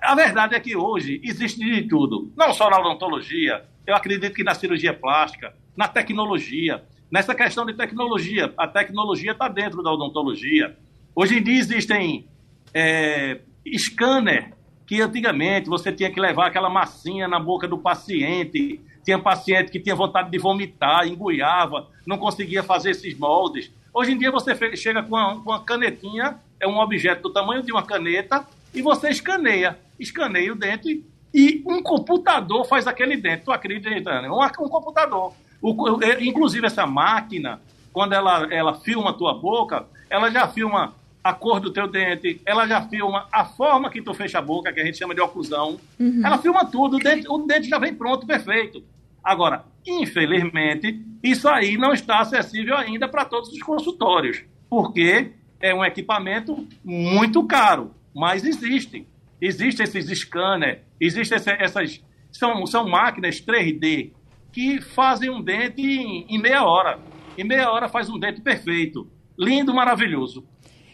a 0.00 0.14
verdade 0.14 0.54
é 0.54 0.60
que 0.60 0.76
hoje 0.76 1.20
existe 1.24 1.58
de 1.58 1.82
tudo, 1.88 2.32
não 2.36 2.52
só 2.52 2.70
na 2.70 2.78
odontologia, 2.78 3.64
eu 3.84 3.94
acredito 3.94 4.34
que 4.34 4.44
na 4.44 4.54
cirurgia 4.54 4.94
plástica, 4.94 5.52
na 5.76 5.88
tecnologia. 5.88 6.84
Nessa 7.10 7.34
questão 7.34 7.66
de 7.66 7.74
tecnologia, 7.74 8.54
a 8.56 8.68
tecnologia 8.68 9.32
está 9.32 9.48
dentro 9.48 9.82
da 9.82 9.92
odontologia. 9.92 10.76
Hoje 11.14 11.38
em 11.38 11.42
dia 11.42 11.58
existem 11.58 12.28
é, 12.72 13.40
scanner 13.76 14.54
que 14.86 15.00
antigamente 15.00 15.68
você 15.68 15.90
tinha 15.90 16.10
que 16.10 16.20
levar 16.20 16.46
aquela 16.46 16.70
massinha 16.70 17.26
na 17.26 17.40
boca 17.40 17.66
do 17.66 17.78
paciente, 17.78 18.80
tinha 19.04 19.18
paciente 19.18 19.72
que 19.72 19.80
tinha 19.80 19.94
vontade 19.94 20.30
de 20.30 20.38
vomitar, 20.38 21.06
engoiava, 21.06 21.88
não 22.06 22.16
conseguia 22.16 22.62
fazer 22.62 22.90
esses 22.90 23.18
moldes. 23.18 23.72
Hoje 23.92 24.12
em 24.12 24.18
dia 24.18 24.30
você 24.30 24.54
chega 24.76 25.02
com 25.02 25.16
uma, 25.16 25.40
com 25.40 25.50
uma 25.50 25.64
canetinha, 25.64 26.38
é 26.60 26.66
um 26.68 26.78
objeto 26.78 27.22
do 27.22 27.32
tamanho 27.32 27.62
de 27.62 27.72
uma 27.72 27.82
caneta, 27.82 28.46
e 28.72 28.82
você 28.82 29.10
escaneia. 29.10 29.78
Escaneia 29.98 30.52
o 30.52 30.56
dente 30.56 31.04
e 31.34 31.62
um 31.66 31.82
computador 31.82 32.64
faz 32.66 32.86
aquele 32.86 33.16
dente. 33.16 33.44
Tu 33.44 33.52
acredita, 33.52 34.22
né? 34.22 34.30
Um, 34.30 34.40
um 34.40 34.68
computador. 34.68 35.34
O, 35.62 36.02
é, 36.02 36.22
inclusive, 36.24 36.66
essa 36.66 36.86
máquina, 36.86 37.60
quando 37.92 38.12
ela, 38.12 38.52
ela 38.52 38.74
filma 38.74 39.10
a 39.10 39.14
tua 39.14 39.34
boca, 39.34 39.86
ela 40.08 40.30
já 40.30 40.48
filma 40.48 40.94
a 41.22 41.34
cor 41.34 41.60
do 41.60 41.70
teu 41.70 41.86
dente, 41.86 42.40
ela 42.46 42.66
já 42.66 42.82
filma 42.82 43.26
a 43.30 43.44
forma 43.44 43.90
que 43.90 44.00
tu 44.00 44.14
fecha 44.14 44.38
a 44.38 44.42
boca, 44.42 44.72
que 44.72 44.80
a 44.80 44.84
gente 44.84 44.98
chama 44.98 45.14
de 45.14 45.20
oclusão. 45.20 45.78
Uhum. 45.98 46.22
Ela 46.24 46.38
filma 46.38 46.64
tudo, 46.64 46.96
o 46.96 46.98
dente, 46.98 47.26
o 47.28 47.38
dente 47.38 47.68
já 47.68 47.78
vem 47.78 47.94
pronto, 47.94 48.26
perfeito. 48.26 48.82
Agora, 49.22 49.64
infelizmente, 49.86 50.98
isso 51.22 51.46
aí 51.48 51.76
não 51.76 51.92
está 51.92 52.20
acessível 52.20 52.76
ainda 52.76 53.06
para 53.06 53.26
todos 53.26 53.50
os 53.50 53.62
consultórios, 53.62 54.42
porque 54.68 55.32
é 55.60 55.74
um 55.74 55.84
equipamento 55.84 56.66
muito 56.82 57.44
caro, 57.44 57.90
mas 58.14 58.44
existe. 58.44 59.06
Existem 59.40 59.84
esses 59.84 60.20
scanners, 60.20 60.78
existem 60.98 61.38
essas. 61.58 62.02
São, 62.32 62.66
são 62.66 62.88
máquinas 62.88 63.40
3D 63.40 64.12
que 64.52 64.80
fazem 64.80 65.30
um 65.30 65.42
dente 65.42 65.82
em, 65.82 66.26
em 66.28 66.40
meia 66.40 66.64
hora. 66.64 66.98
Em 67.36 67.44
meia 67.44 67.70
hora 67.70 67.88
faz 67.88 68.08
um 68.08 68.18
dente 68.18 68.40
perfeito. 68.40 69.08
Lindo, 69.38 69.72
maravilhoso. 69.72 70.44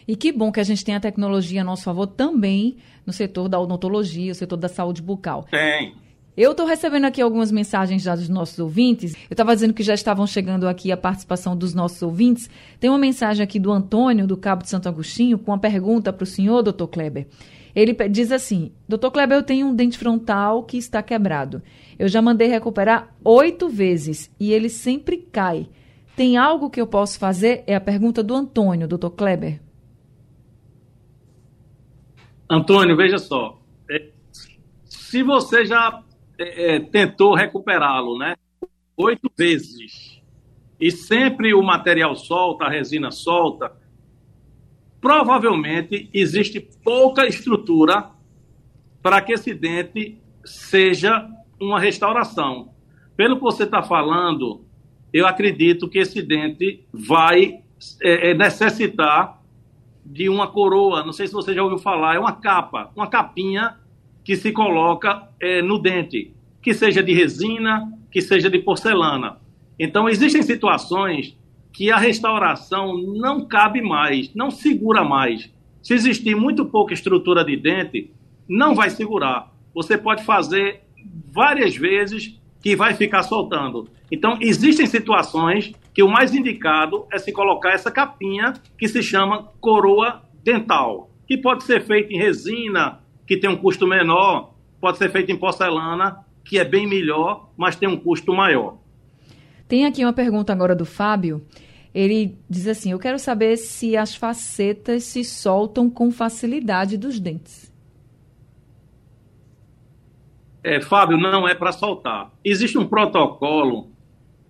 E 0.07 0.15
que 0.15 0.31
bom 0.31 0.51
que 0.51 0.59
a 0.59 0.63
gente 0.63 0.85
tem 0.85 0.95
a 0.95 0.99
tecnologia 0.99 1.61
a 1.61 1.63
nosso 1.63 1.83
favor 1.83 2.07
também 2.07 2.77
no 3.05 3.11
setor 3.11 3.49
da 3.49 3.59
odontologia, 3.59 4.29
no 4.29 4.35
setor 4.35 4.55
da 4.55 4.69
saúde 4.69 5.01
bucal. 5.01 5.45
Tem. 5.51 5.95
Eu 6.37 6.51
estou 6.51 6.67
recebendo 6.67 7.05
aqui 7.05 7.19
algumas 7.19 7.51
mensagens 7.51 8.03
já 8.03 8.15
dos 8.15 8.29
nossos 8.29 8.59
ouvintes. 8.59 9.13
Eu 9.13 9.33
estava 9.33 9.55
dizendo 9.55 9.73
que 9.73 9.81
já 9.81 9.95
estavam 9.95 10.27
chegando 10.27 10.67
aqui 10.67 10.91
a 10.91 10.97
participação 10.97 11.57
dos 11.57 11.73
nossos 11.73 11.99
ouvintes. 12.03 12.47
Tem 12.79 12.91
uma 12.91 12.99
mensagem 12.99 13.43
aqui 13.43 13.59
do 13.59 13.71
Antônio, 13.71 14.27
do 14.27 14.37
Cabo 14.37 14.61
de 14.61 14.69
Santo 14.69 14.87
Agostinho, 14.87 15.39
com 15.39 15.51
uma 15.51 15.57
pergunta 15.57 16.13
para 16.13 16.23
o 16.23 16.27
senhor, 16.27 16.61
doutor 16.61 16.89
Kleber. 16.89 17.27
Ele 17.77 17.93
diz 18.09 18.31
assim: 18.31 18.71
Doutor 18.89 19.11
Kleber, 19.11 19.37
eu 19.37 19.43
tenho 19.43 19.67
um 19.67 19.75
dente 19.75 19.99
frontal 19.99 20.63
que 20.63 20.79
está 20.79 21.03
quebrado. 21.03 21.61
Eu 21.99 22.07
já 22.07 22.23
mandei 22.23 22.47
recuperar 22.47 23.15
oito 23.23 23.69
vezes 23.69 24.33
e 24.39 24.51
ele 24.51 24.67
sempre 24.67 25.17
cai. 25.17 25.69
Tem 26.15 26.37
algo 26.37 26.71
que 26.71 26.81
eu 26.81 26.87
posso 26.87 27.19
fazer? 27.19 27.63
É 27.67 27.75
a 27.75 27.79
pergunta 27.79 28.23
do 28.23 28.33
Antônio, 28.33 28.87
doutor 28.87 29.11
Kleber. 29.11 29.61
Antônio, 32.49 32.97
veja 32.97 33.19
só. 33.19 33.61
É, 33.91 34.09
se 34.83 35.21
você 35.21 35.63
já 35.63 36.01
é, 36.39 36.77
é, 36.77 36.79
tentou 36.79 37.35
recuperá-lo, 37.35 38.17
né? 38.17 38.35
Oito 38.97 39.31
vezes. 39.37 40.19
E 40.79 40.89
sempre 40.89 41.53
o 41.53 41.61
material 41.61 42.15
solta, 42.15 42.65
a 42.65 42.69
resina 42.71 43.11
solta. 43.11 43.71
Provavelmente 45.07 46.09
existe 46.13 46.59
pouca 46.83 47.25
estrutura 47.25 48.09
para 49.01 49.21
que 49.21 49.31
esse 49.31 49.53
dente 49.53 50.17
seja 50.43 51.25
uma 51.57 51.79
restauração. 51.79 52.73
Pelo 53.15 53.37
que 53.37 53.41
você 53.41 53.63
está 53.63 53.81
falando, 53.81 54.65
eu 55.13 55.25
acredito 55.25 55.87
que 55.87 55.99
esse 55.99 56.21
dente 56.21 56.85
vai 56.91 57.61
é, 58.03 58.31
é 58.31 58.33
necessitar 58.33 59.41
de 60.05 60.27
uma 60.27 60.45
coroa, 60.45 61.05
não 61.05 61.13
sei 61.13 61.25
se 61.25 61.33
você 61.33 61.53
já 61.53 61.63
ouviu 61.63 61.77
falar, 61.77 62.15
é 62.15 62.19
uma 62.19 62.33
capa, 62.33 62.91
uma 62.93 63.07
capinha 63.07 63.77
que 64.25 64.35
se 64.35 64.51
coloca 64.51 65.29
é, 65.39 65.61
no 65.61 65.79
dente, 65.79 66.33
que 66.61 66.73
seja 66.73 67.01
de 67.01 67.13
resina, 67.13 67.89
que 68.11 68.19
seja 68.19 68.49
de 68.49 68.59
porcelana. 68.59 69.37
Então, 69.79 70.09
existem 70.09 70.43
situações 70.43 71.36
que 71.77 71.91
a 71.91 71.97
restauração 71.97 72.97
não 72.97 73.45
cabe 73.45 73.83
mais, 73.83 74.33
não 74.33 74.49
segura 74.49 75.03
mais. 75.03 75.47
Se 75.83 75.93
existir 75.93 76.35
muito 76.35 76.65
pouca 76.65 76.91
estrutura 76.91 77.45
de 77.45 77.55
dente, 77.55 78.11
não 78.49 78.73
vai 78.73 78.89
segurar. 78.89 79.53
Você 79.75 79.95
pode 79.95 80.23
fazer 80.23 80.81
várias 81.31 81.75
vezes 81.77 82.35
que 82.63 82.75
vai 82.75 82.95
ficar 82.95 83.21
soltando. 83.21 83.87
Então, 84.11 84.39
existem 84.41 84.87
situações 84.87 85.71
que 85.93 86.01
o 86.01 86.09
mais 86.09 86.33
indicado 86.33 87.05
é 87.13 87.19
se 87.19 87.31
colocar 87.31 87.73
essa 87.73 87.91
capinha 87.91 88.53
que 88.75 88.87
se 88.87 89.03
chama 89.03 89.51
coroa 89.61 90.23
dental, 90.43 91.11
que 91.27 91.37
pode 91.37 91.63
ser 91.63 91.83
feita 91.83 92.11
em 92.11 92.17
resina, 92.17 93.01
que 93.27 93.37
tem 93.37 93.51
um 93.51 93.55
custo 93.55 93.85
menor, 93.85 94.55
pode 94.81 94.97
ser 94.97 95.11
feita 95.11 95.31
em 95.31 95.37
porcelana, 95.37 96.25
que 96.43 96.57
é 96.57 96.65
bem 96.65 96.87
melhor, 96.87 97.51
mas 97.55 97.75
tem 97.75 97.87
um 97.87 97.97
custo 97.97 98.33
maior. 98.33 98.79
Tem 99.67 99.85
aqui 99.85 100.03
uma 100.03 100.13
pergunta 100.13 100.51
agora 100.51 100.73
do 100.73 100.85
Fábio. 100.85 101.45
Ele 101.93 102.37
diz 102.49 102.67
assim: 102.67 102.91
Eu 102.91 102.99
quero 102.99 103.19
saber 103.19 103.57
se 103.57 103.95
as 103.95 104.15
facetas 104.15 105.03
se 105.03 105.23
soltam 105.23 105.89
com 105.89 106.11
facilidade 106.11 106.97
dos 106.97 107.19
dentes. 107.19 107.73
É, 110.63 110.81
Fábio, 110.81 111.17
não 111.17 111.47
é 111.47 111.55
para 111.55 111.71
soltar. 111.71 112.31
Existe 112.43 112.77
um 112.77 112.85
protocolo 112.85 113.89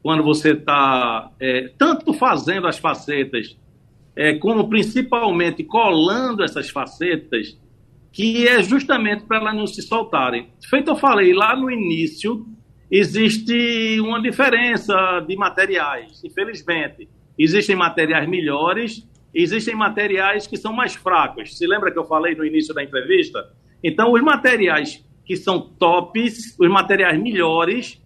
quando 0.02 0.24
você 0.24 0.54
está 0.54 1.32
é, 1.40 1.72
tanto 1.78 2.14
fazendo 2.14 2.66
as 2.66 2.78
facetas, 2.78 3.58
é, 4.16 4.34
como 4.36 4.68
principalmente 4.68 5.64
colando 5.64 6.44
essas 6.44 6.70
facetas, 6.70 7.56
que 8.12 8.48
é 8.48 8.64
justamente 8.64 9.26
para 9.26 9.38
elas 9.38 9.56
não 9.56 9.68
se 9.68 9.82
soltarem. 9.82 10.50
Feito 10.68 10.90
eu 10.90 10.96
falei 10.96 11.34
lá 11.34 11.56
no 11.56 11.70
início, 11.70 12.48
existe 12.90 14.00
uma 14.00 14.22
diferença 14.22 15.20
de 15.28 15.36
materiais, 15.36 16.24
infelizmente. 16.24 17.08
Existem 17.38 17.76
materiais 17.76 18.28
melhores, 18.28 19.08
existem 19.34 19.76
materiais 19.76 20.48
que 20.48 20.58
são 20.58 20.74
mais 20.74 20.96
fracos. 20.96 21.58
Se 21.58 21.68
lembra 21.68 21.92
que 21.92 22.00
eu 22.00 22.06
falei 22.06 22.36
no 22.36 22.46
início 22.46 22.74
da 22.74 22.84
entrevista? 22.84 23.54
Então, 23.84 24.14
os 24.14 24.22
materiais 24.22 25.06
que 25.24 25.36
são 25.36 25.60
tops, 25.60 26.58
os 26.58 26.70
materiais 26.70 27.22
melhores, 27.22 28.02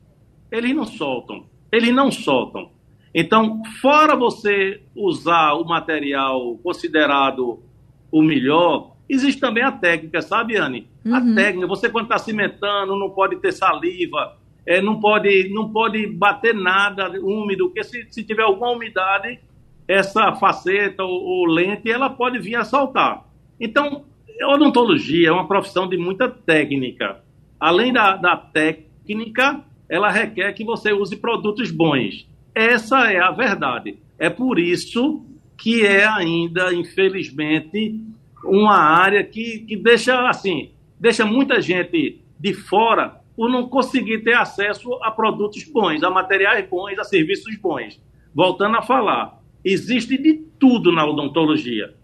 eles 0.51 0.75
não 0.75 0.85
soltam. 0.85 1.45
Eles 1.71 1.93
não 1.93 2.11
soltam. 2.11 2.71
Então, 3.13 3.61
fora 3.81 4.15
você 4.15 4.81
usar 4.95 5.53
o 5.53 5.65
material 5.65 6.57
considerado 6.57 7.63
o 8.11 8.21
melhor, 8.21 8.95
existe 9.07 9.39
também 9.39 9.63
a 9.63 9.71
técnica, 9.71 10.21
sabe, 10.21 10.57
Anne? 10.57 10.89
Uhum. 11.05 11.15
A 11.15 11.35
técnica, 11.35 11.67
você 11.67 11.89
quando 11.89 12.05
está 12.05 12.17
cimentando, 12.17 12.97
não 12.97 13.09
pode 13.09 13.38
ter 13.38 13.51
saliva, 13.51 14.38
é, 14.65 14.82
não, 14.82 15.00
pode, 15.00 15.50
não 15.50 15.70
pode 15.70 16.06
bater 16.08 16.53
nada 16.53 17.10
úmido, 17.20 17.65
porque 17.65 17.84
se, 17.84 18.08
se 18.10 18.24
tiver 18.24 18.44
alguma 18.44 18.72
umidade, 18.72 19.39
essa 19.88 20.34
faceta 20.34 21.03
ou, 21.03 21.22
ou 21.22 21.46
lente, 21.46 21.91
ela 21.91 22.10
pode 22.10 22.39
vir 22.39 22.56
a 22.56 22.63
saltar. 22.63 23.25
Então, 23.60 24.06
odontologia 24.44 25.30
é 25.30 25.32
uma 25.32 25.48
profissão 25.48 25.88
de 25.88 25.98
muita 25.98 26.30
técnica. 26.30 27.24
Além 27.60 27.91
da, 27.91 28.15
da 28.15 28.38
técnica, 28.38 29.62
ela 29.89 30.10
requer 30.10 30.53
que 30.53 30.63
você 30.63 30.94
use 30.94 31.15
produtos 31.18 31.72
bons. 31.72 32.27
Essa 32.56 33.12
é 33.12 33.20
a 33.20 33.32
verdade. 33.32 33.98
É 34.18 34.30
por 34.30 34.60
isso 34.60 35.25
que 35.58 35.86
é 35.86 36.06
ainda, 36.06 36.74
infelizmente, 36.74 38.00
uma 38.44 38.77
área 38.77 39.24
que, 39.24 39.60
que 39.60 39.75
deixa 39.75 40.27
assim, 40.27 40.72
deixa 41.00 41.25
muita 41.25 41.62
gente 41.62 42.20
de 42.39 42.53
fora 42.53 43.21
por 43.35 43.50
não 43.50 43.67
conseguir 43.67 44.19
ter 44.19 44.33
acesso 44.33 44.93
a 45.01 45.11
produtos 45.11 45.63
bons, 45.63 46.03
a 46.03 46.09
materiais 46.09 46.67
bons, 46.69 46.97
a 47.00 47.03
serviços 47.03 47.55
bons. 47.57 48.01
Voltando 48.33 48.77
a 48.77 48.81
falar, 48.81 49.41
existe 49.63 50.17
de 50.17 50.33
tudo 50.59 50.91
na 50.91 51.05
odontologia. 51.05 51.95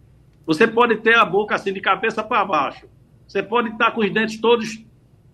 Você 0.45 0.65
pode 0.65 0.97
ter 0.97 1.15
a 1.15 1.25
boca 1.25 1.55
assim 1.55 1.73
de 1.73 1.81
cabeça 1.81 2.23
para 2.23 2.45
baixo. 2.45 2.87
Você 3.27 3.43
pode 3.43 3.69
estar 3.69 3.91
com 3.91 4.01
os 4.01 4.09
dentes 4.11 4.39
todos 4.39 4.81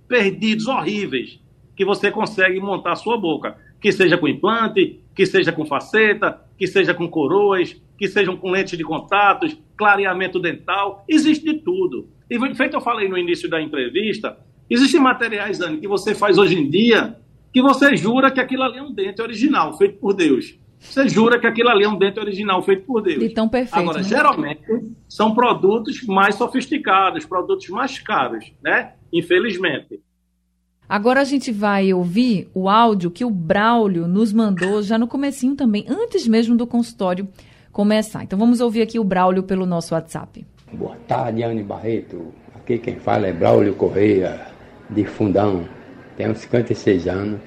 perdidos, 0.07 0.67
horríveis, 0.67 1.39
que 1.75 1.85
você 1.85 2.09
consegue 2.09 2.59
montar 2.59 2.93
a 2.93 2.95
sua 2.95 3.17
boca. 3.17 3.57
Que 3.79 3.91
seja 3.91 4.17
com 4.17 4.27
implante, 4.27 5.01
que 5.13 5.25
seja 5.25 5.51
com 5.51 5.65
faceta, 5.65 6.41
que 6.57 6.65
seja 6.65 6.93
com 6.93 7.07
coroas, 7.07 7.79
que 7.97 8.07
sejam 8.07 8.35
com 8.35 8.49
lentes 8.49 8.77
de 8.77 8.83
contatos, 8.83 9.57
clareamento 9.77 10.39
dental. 10.39 11.03
Existe 11.07 11.45
de 11.45 11.59
tudo. 11.59 12.09
E 12.29 12.55
feito 12.55 12.75
eu 12.75 12.81
falei 12.81 13.07
no 13.07 13.17
início 13.17 13.49
da 13.49 13.61
entrevista, 13.61 14.37
existem 14.69 14.99
materiais, 14.99 15.61
Anne, 15.61 15.79
que 15.79 15.87
você 15.87 16.13
faz 16.13 16.37
hoje 16.37 16.57
em 16.57 16.69
dia 16.69 17.17
que 17.51 17.61
você 17.61 17.95
jura 17.95 18.31
que 18.31 18.39
aquilo 18.39 18.63
ali 18.63 18.79
é 18.79 18.83
um 18.83 18.91
dente 18.91 19.21
original, 19.21 19.77
feito 19.77 19.99
por 19.99 20.13
Deus. 20.13 20.57
Você 20.79 21.07
jura 21.07 21.39
que 21.39 21.47
aquilo 21.47 21.69
ali 21.69 21.85
é 21.85 21.89
um 21.89 21.97
dente 21.97 22.19
original 22.19 22.61
feito 22.61 22.83
por 22.83 23.01
Deus. 23.01 23.23
E 23.23 23.29
tão 23.29 23.47
perfeito. 23.47 23.79
Agora, 23.79 23.99
né? 23.99 24.03
geralmente, 24.03 24.61
são 25.07 25.33
produtos 25.33 26.03
mais 26.03 26.35
sofisticados, 26.35 27.25
produtos 27.25 27.69
mais 27.69 27.99
caros, 27.99 28.51
né? 28.61 28.93
Infelizmente. 29.11 30.01
Agora 30.87 31.21
a 31.21 31.23
gente 31.23 31.51
vai 31.51 31.93
ouvir 31.93 32.49
o 32.53 32.67
áudio 32.67 33.09
que 33.09 33.23
o 33.23 33.29
Braulio 33.29 34.07
nos 34.07 34.33
mandou 34.33 34.81
já 34.81 34.97
no 34.97 35.07
comecinho 35.07 35.55
também, 35.55 35.85
antes 35.87 36.27
mesmo 36.27 36.57
do 36.57 36.67
consultório 36.67 37.27
começar. 37.71 38.23
Então 38.23 38.37
vamos 38.37 38.59
ouvir 38.59 38.81
aqui 38.81 38.99
o 38.99 39.03
Braulio 39.03 39.43
pelo 39.43 39.65
nosso 39.65 39.93
WhatsApp. 39.93 40.45
Boa 40.73 40.97
tarde, 41.07 41.43
Anne 41.43 41.63
Barreto. 41.63 42.33
Aqui 42.53 42.77
quem 42.77 42.97
fala 42.97 43.27
é 43.27 43.33
Braulio 43.33 43.73
Correia, 43.73 44.52
de 44.93 45.05
Fundão. 45.05 45.65
Tenho 46.15 46.35
56 46.35 47.07
anos 47.07 47.39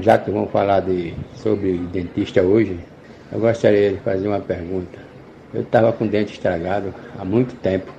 já 0.00 0.18
que 0.18 0.30
vamos 0.30 0.50
falar 0.50 0.80
de, 0.80 1.14
sobre 1.34 1.78
dentista 1.92 2.42
hoje, 2.42 2.78
eu 3.32 3.40
gostaria 3.40 3.92
de 3.92 3.96
fazer 3.98 4.28
uma 4.28 4.40
pergunta. 4.40 4.98
Eu 5.52 5.62
estava 5.62 5.92
com 5.92 6.04
o 6.04 6.08
dente 6.08 6.34
estragado 6.34 6.94
há 7.18 7.24
muito 7.24 7.54
tempo 7.56 7.92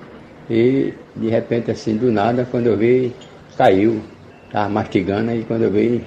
e 0.49 0.93
de 1.15 1.29
repente 1.29 1.71
assim 1.71 1.97
do 1.97 2.11
nada 2.11 2.47
quando 2.49 2.67
eu 2.67 2.77
vi 2.77 3.13
caiu, 3.57 4.01
estava 4.45 4.69
mastigando 4.69 5.31
e 5.31 5.43
quando 5.43 5.63
eu 5.63 5.71
vi 5.71 6.03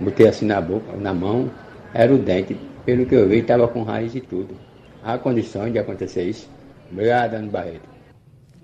botei 0.00 0.28
assim 0.28 0.46
na 0.46 0.60
boca, 0.60 0.96
na 0.96 1.12
mão, 1.12 1.50
era 1.92 2.14
o 2.14 2.18
dente. 2.18 2.56
Pelo 2.84 3.04
que 3.04 3.14
eu 3.14 3.28
vi 3.28 3.38
estava 3.38 3.66
com 3.66 3.82
raiz 3.82 4.14
e 4.14 4.20
tudo. 4.20 4.54
Há 5.02 5.18
condições 5.18 5.72
de 5.72 5.78
acontecer 5.78 6.22
isso? 6.22 6.48
Obrigado, 6.90 7.34
Ana 7.34 7.50
Barreto. 7.50 7.88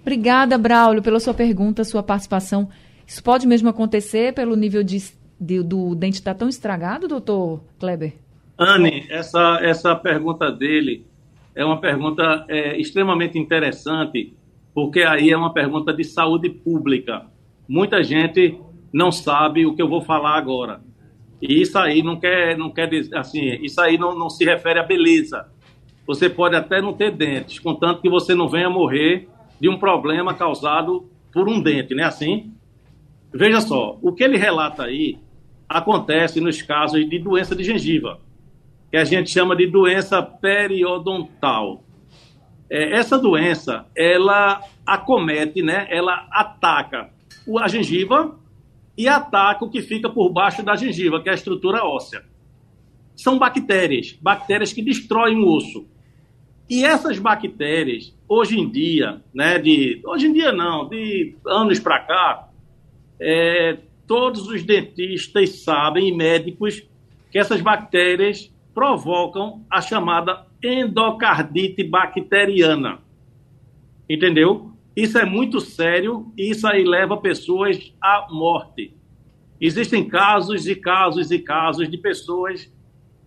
Obrigada, 0.01 0.57
Braulio, 0.57 1.03
pela 1.03 1.19
sua 1.19 1.35
pergunta, 1.35 1.85
sua 1.85 2.03
participação. 2.03 2.69
Isso 3.07 3.23
pode 3.23 3.47
mesmo 3.47 3.69
acontecer 3.69 4.33
pelo 4.35 4.57
nível 4.57 4.83
de, 4.83 4.99
de 5.41 5.63
do 5.63 5.95
dente 5.95 6.19
estar 6.19 6.35
tá 6.35 6.39
tão 6.41 6.49
estragado, 6.49 7.09
doutor 7.09 7.63
Kleber? 7.79 8.15
Anne, 8.59 9.07
essa, 9.11 9.59
essa 9.63 9.95
pergunta 9.97 10.51
dele 10.51 11.07
é 11.55 11.65
uma 11.65 11.81
pergunta 11.81 12.45
é, 12.49 12.79
extremamente 12.81 13.39
interessante, 13.39 14.35
porque 14.75 15.03
aí 15.03 15.31
é 15.31 15.37
uma 15.37 15.53
pergunta 15.53 15.93
de 15.93 16.05
saúde 16.05 16.49
pública. 16.49 17.27
Muita 17.69 18.03
gente 18.03 18.59
não 18.93 19.11
sabe 19.11 19.67
o 19.67 19.75
que 19.75 19.83
eu 19.83 19.89
vou 19.89 20.03
falar 20.03 20.37
agora. 20.37 20.81
E 21.41 21.61
isso 21.61 21.77
aí 21.79 22.03
não 22.03 22.19
quer, 22.19 22.57
não 22.57 22.71
quer 22.71 22.89
dizer, 22.89 23.17
assim, 23.17 23.41
isso 23.63 23.81
aí 23.81 23.99
não, 23.99 24.17
não 24.17 24.31
se 24.31 24.45
refere 24.45 24.79
à 24.79 24.83
beleza. 24.83 25.49
Você 26.07 26.29
pode 26.29 26.55
até 26.55 26.81
não 26.81 26.93
ter 26.93 27.11
dentes, 27.11 27.59
contanto 27.59 28.01
que 28.01 28.09
você 28.09 28.35
não 28.35 28.49
venha 28.49 28.71
morrer 28.71 29.29
de 29.61 29.69
um 29.69 29.79
problema 29.79 30.35
causado 30.35 31.09
por 31.33 31.49
um 31.49 31.61
dente, 31.61 31.95
não 31.95 32.05
é 32.05 32.07
assim? 32.07 32.53
Veja 33.35 33.61
só, 33.61 33.99
o 34.03 34.13
que 34.13 34.23
ele 34.23 34.37
relata 34.37 34.85
aí 34.85 35.19
acontece 35.69 36.41
nos 36.41 36.61
casos 36.61 37.09
de 37.09 37.19
doença 37.19 37.57
de 37.57 37.65
gengiva, 37.65 38.21
que 38.91 38.97
a 38.97 39.05
gente 39.05 39.31
chama 39.31 39.57
de 39.57 39.67
doença 39.67 40.23
periodontal. 40.23 41.83
É, 42.69 42.93
essa 42.97 43.19
doença, 43.19 43.87
ela 43.97 44.63
acomete, 44.87 45.63
né? 45.63 45.87
Ela 45.91 46.27
ataca 46.31 47.11
a 47.59 47.69
gengiva 47.69 48.39
e 48.97 49.09
ataca 49.09 49.65
o 49.65 49.71
que 49.71 49.81
fica 49.81 50.11
por 50.11 50.31
baixo 50.31 50.63
da 50.63 50.77
gengiva, 50.77 51.23
que 51.23 51.29
é 51.29 51.33
a 51.33 51.35
estrutura 51.35 51.85
óssea. 51.85 52.23
São 53.17 53.39
bactérias, 53.39 54.19
bactérias 54.21 54.73
que 54.73 54.83
destroem 54.83 55.39
o 55.39 55.49
osso. 55.49 55.87
E 56.69 56.85
essas 56.85 57.19
bactérias, 57.19 58.15
hoje 58.29 58.59
em 58.59 58.71
dia, 58.71 59.23
né, 59.35 59.59
de, 59.59 60.01
hoje 60.05 60.27
em 60.27 60.33
dia 60.33 60.53
não, 60.53 60.89
de 60.89 61.37
anos 61.47 61.79
para 61.79 62.01
cá, 62.01 62.49
é, 63.23 63.79
todos 64.07 64.49
os 64.49 64.63
dentistas 64.63 65.63
sabem 65.63 66.09
e 66.09 66.13
médicos 66.13 66.83
que 67.31 67.39
essas 67.39 67.61
bactérias 67.61 68.53
provocam 68.75 69.65
a 69.71 69.81
chamada 69.81 70.47
endocardite 70.63 71.85
bacteriana. 71.85 72.99
Entendeu? 74.09 74.73
Isso 74.95 75.19
é 75.19 75.25
muito 75.25 75.61
sério 75.61 76.33
e 76.37 76.51
isso 76.51 76.67
aí 76.67 76.85
leva 76.85 77.17
pessoas 77.17 77.95
à 78.01 78.27
morte. 78.31 78.95
Existem 79.61 80.07
casos 80.07 80.67
e 80.67 80.75
casos 80.75 81.31
e 81.31 81.39
casos 81.39 81.89
de 81.89 81.97
pessoas 81.97 82.71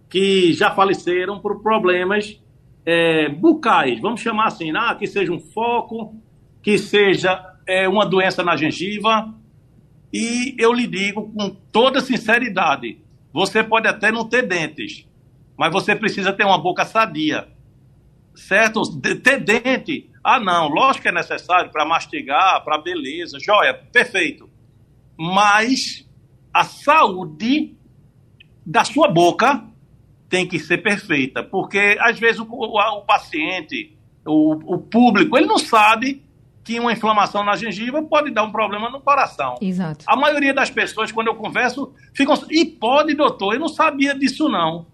que 0.09 0.53
já 0.53 0.69
faleceram 0.71 1.39
por 1.39 1.63
problemas 1.63 2.39
é, 2.85 3.29
bucais, 3.29 3.99
vamos 3.99 4.21
chamar 4.21 4.47
assim, 4.47 4.71
né? 4.71 4.95
que 4.99 5.07
seja 5.07 5.31
um 5.31 5.39
foco, 5.39 6.15
que 6.61 6.77
seja 6.77 7.43
é, 7.65 7.87
uma 7.87 8.05
doença 8.05 8.43
na 8.43 8.55
gengiva. 8.55 9.33
E 10.15 10.55
eu 10.57 10.71
lhe 10.71 10.87
digo 10.87 11.29
com 11.33 11.49
toda 11.49 11.99
sinceridade: 11.99 12.97
você 13.33 13.61
pode 13.61 13.85
até 13.85 14.13
não 14.13 14.23
ter 14.23 14.47
dentes, 14.47 15.05
mas 15.57 15.73
você 15.73 15.93
precisa 15.93 16.31
ter 16.31 16.45
uma 16.45 16.57
boca 16.57 16.85
sadia. 16.85 17.49
Certo? 18.33 18.81
Ter 19.01 19.43
dente, 19.43 20.09
ah, 20.23 20.39
não, 20.39 20.69
lógico 20.69 21.03
que 21.03 21.09
é 21.09 21.11
necessário 21.11 21.69
para 21.69 21.85
mastigar, 21.85 22.63
para 22.63 22.77
beleza, 22.77 23.37
joia, 23.41 23.73
perfeito. 23.73 24.49
Mas 25.17 26.09
a 26.53 26.63
saúde 26.63 27.75
da 28.65 28.85
sua 28.85 29.09
boca 29.09 29.65
tem 30.29 30.47
que 30.47 30.59
ser 30.59 30.77
perfeita, 30.77 31.43
porque 31.43 31.97
às 31.99 32.17
vezes 32.17 32.39
o, 32.39 32.47
o, 32.49 32.79
o 32.79 33.01
paciente, 33.01 33.97
o, 34.25 34.75
o, 34.75 34.77
público, 34.79 35.37
ele 35.37 35.45
não 35.45 35.59
sabe 35.59 36.24
que 36.65 36.79
uma 36.79 36.91
inflamação 36.91 37.43
na 37.43 37.55
gengiva 37.55 38.01
pode 38.01 38.31
dar 38.31 38.41
um 38.41 38.51
problema 38.51 38.89
no 38.89 38.99
coração. 38.99 39.55
Exato. 39.61 40.03
A 40.07 40.15
maioria 40.15 40.51
das 40.51 40.71
pessoas, 40.71 41.11
quando 41.11 41.27
eu 41.27 41.35
converso, 41.35 41.93
ficam. 42.11 42.35
E 42.49 42.65
pode, 42.65 43.13
doutor, 43.13 43.53
eu 43.53 43.59
não 43.59 43.67
sabia 43.67 44.17
disso, 44.17 44.49
não. 44.49 44.87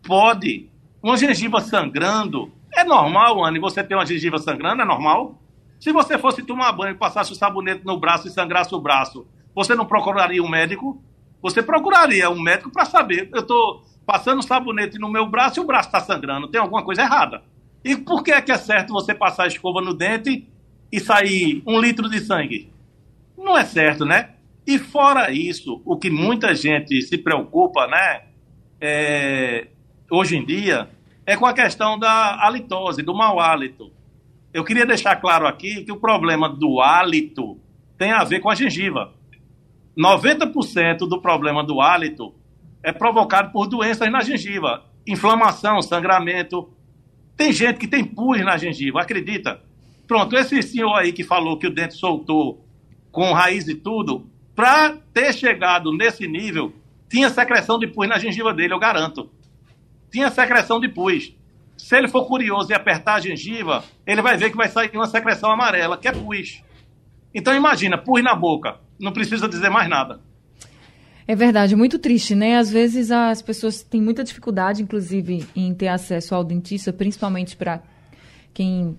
Pode. 0.00 0.70
Uma 1.02 1.16
gengiva 1.16 1.60
sangrando. 1.60 2.52
É 2.72 2.84
normal, 2.84 3.44
Anne, 3.44 3.58
você 3.58 3.82
ter 3.82 3.96
uma 3.96 4.06
gengiva 4.06 4.38
sangrando, 4.38 4.82
é 4.82 4.84
normal? 4.84 5.42
Se 5.80 5.90
você 5.90 6.16
fosse 6.16 6.44
tomar 6.44 6.70
banho, 6.70 6.96
passasse 6.96 7.32
o 7.32 7.34
sabonete 7.34 7.84
no 7.84 7.98
braço 7.98 8.28
e 8.28 8.30
sangrasse 8.30 8.72
o 8.72 8.80
braço, 8.80 9.26
você 9.52 9.74
não 9.74 9.86
procuraria 9.86 10.42
um 10.42 10.48
médico? 10.48 11.02
Você 11.42 11.60
procuraria 11.60 12.30
um 12.30 12.40
médico 12.40 12.70
para 12.70 12.84
saber. 12.84 13.28
Eu 13.32 13.40
estou 13.40 13.82
passando 14.06 14.40
sabonete 14.40 15.00
no 15.00 15.10
meu 15.10 15.26
braço 15.26 15.58
e 15.58 15.62
o 15.62 15.66
braço 15.66 15.88
está 15.88 15.98
sangrando. 15.98 16.46
Tem 16.46 16.60
alguma 16.60 16.84
coisa 16.84 17.02
errada. 17.02 17.42
E 17.84 17.96
por 17.96 18.22
que 18.22 18.30
é 18.30 18.40
que 18.40 18.52
é 18.52 18.56
certo 18.56 18.92
você 18.92 19.12
passar 19.12 19.44
a 19.44 19.48
escova 19.48 19.80
no 19.80 19.92
dente 19.92 20.48
e 20.90 21.00
sair 21.00 21.62
um 21.66 21.80
litro 21.80 22.08
de 22.08 22.20
sangue? 22.20 22.72
Não 23.36 23.56
é 23.56 23.64
certo, 23.64 24.04
né? 24.04 24.30
E 24.66 24.78
fora 24.78 25.30
isso, 25.30 25.80
o 25.84 25.96
que 25.96 26.10
muita 26.10 26.54
gente 26.54 27.00
se 27.02 27.16
preocupa, 27.16 27.86
né? 27.86 28.22
É, 28.80 29.68
hoje 30.10 30.36
em 30.36 30.44
dia, 30.44 30.90
é 31.24 31.36
com 31.36 31.46
a 31.46 31.54
questão 31.54 31.98
da 31.98 32.44
halitose, 32.44 33.02
do 33.02 33.14
mau 33.14 33.40
hálito. 33.40 33.90
Eu 34.52 34.64
queria 34.64 34.86
deixar 34.86 35.16
claro 35.16 35.46
aqui 35.46 35.84
que 35.84 35.92
o 35.92 35.96
problema 35.96 36.48
do 36.48 36.80
hálito 36.80 37.58
tem 37.96 38.12
a 38.12 38.24
ver 38.24 38.40
com 38.40 38.50
a 38.50 38.54
gengiva. 38.54 39.12
90% 39.96 41.08
do 41.08 41.20
problema 41.20 41.64
do 41.64 41.80
hálito 41.80 42.34
é 42.82 42.92
provocado 42.92 43.52
por 43.52 43.66
doenças 43.66 44.10
na 44.10 44.22
gengiva, 44.22 44.84
inflamação, 45.06 45.82
sangramento. 45.82 46.70
Tem 47.36 47.52
gente 47.52 47.78
que 47.78 47.88
tem 47.88 48.04
pus 48.04 48.40
na 48.44 48.56
gengiva, 48.56 49.00
acredita? 49.00 49.60
Pronto, 50.08 50.34
esse 50.34 50.62
senhor 50.62 50.94
aí 50.94 51.12
que 51.12 51.22
falou 51.22 51.58
que 51.58 51.66
o 51.66 51.70
dente 51.74 51.92
soltou 51.92 52.64
com 53.12 53.30
raiz 53.34 53.68
e 53.68 53.74
tudo, 53.74 54.26
para 54.56 54.96
ter 55.12 55.34
chegado 55.34 55.92
nesse 55.92 56.26
nível, 56.26 56.72
tinha 57.10 57.28
secreção 57.28 57.78
de 57.78 57.86
pus 57.86 58.08
na 58.08 58.18
gengiva 58.18 58.54
dele, 58.54 58.72
eu 58.72 58.78
garanto. 58.78 59.30
Tinha 60.10 60.30
secreção 60.30 60.80
de 60.80 60.88
pus. 60.88 61.34
Se 61.76 61.94
ele 61.94 62.08
for 62.08 62.26
curioso 62.26 62.70
e 62.70 62.74
apertar 62.74 63.16
a 63.16 63.20
gengiva, 63.20 63.84
ele 64.06 64.22
vai 64.22 64.36
ver 64.38 64.50
que 64.50 64.56
vai 64.56 64.68
sair 64.68 64.90
uma 64.94 65.06
secreção 65.06 65.50
amarela, 65.50 65.98
que 65.98 66.08
é 66.08 66.12
pus. 66.12 66.62
Então 67.34 67.54
imagina, 67.54 67.98
pus 67.98 68.24
na 68.24 68.34
boca, 68.34 68.80
não 68.98 69.12
precisa 69.12 69.46
dizer 69.46 69.68
mais 69.68 69.90
nada. 69.90 70.20
É 71.26 71.36
verdade, 71.36 71.76
muito 71.76 71.98
triste, 71.98 72.34
né? 72.34 72.56
Às 72.56 72.70
vezes 72.70 73.10
as 73.10 73.42
pessoas 73.42 73.82
têm 73.82 74.00
muita 74.00 74.24
dificuldade, 74.24 74.82
inclusive, 74.82 75.46
em 75.54 75.74
ter 75.74 75.88
acesso 75.88 76.34
ao 76.34 76.42
dentista, 76.42 76.94
principalmente 76.94 77.54
para 77.54 77.82
quem 78.54 78.96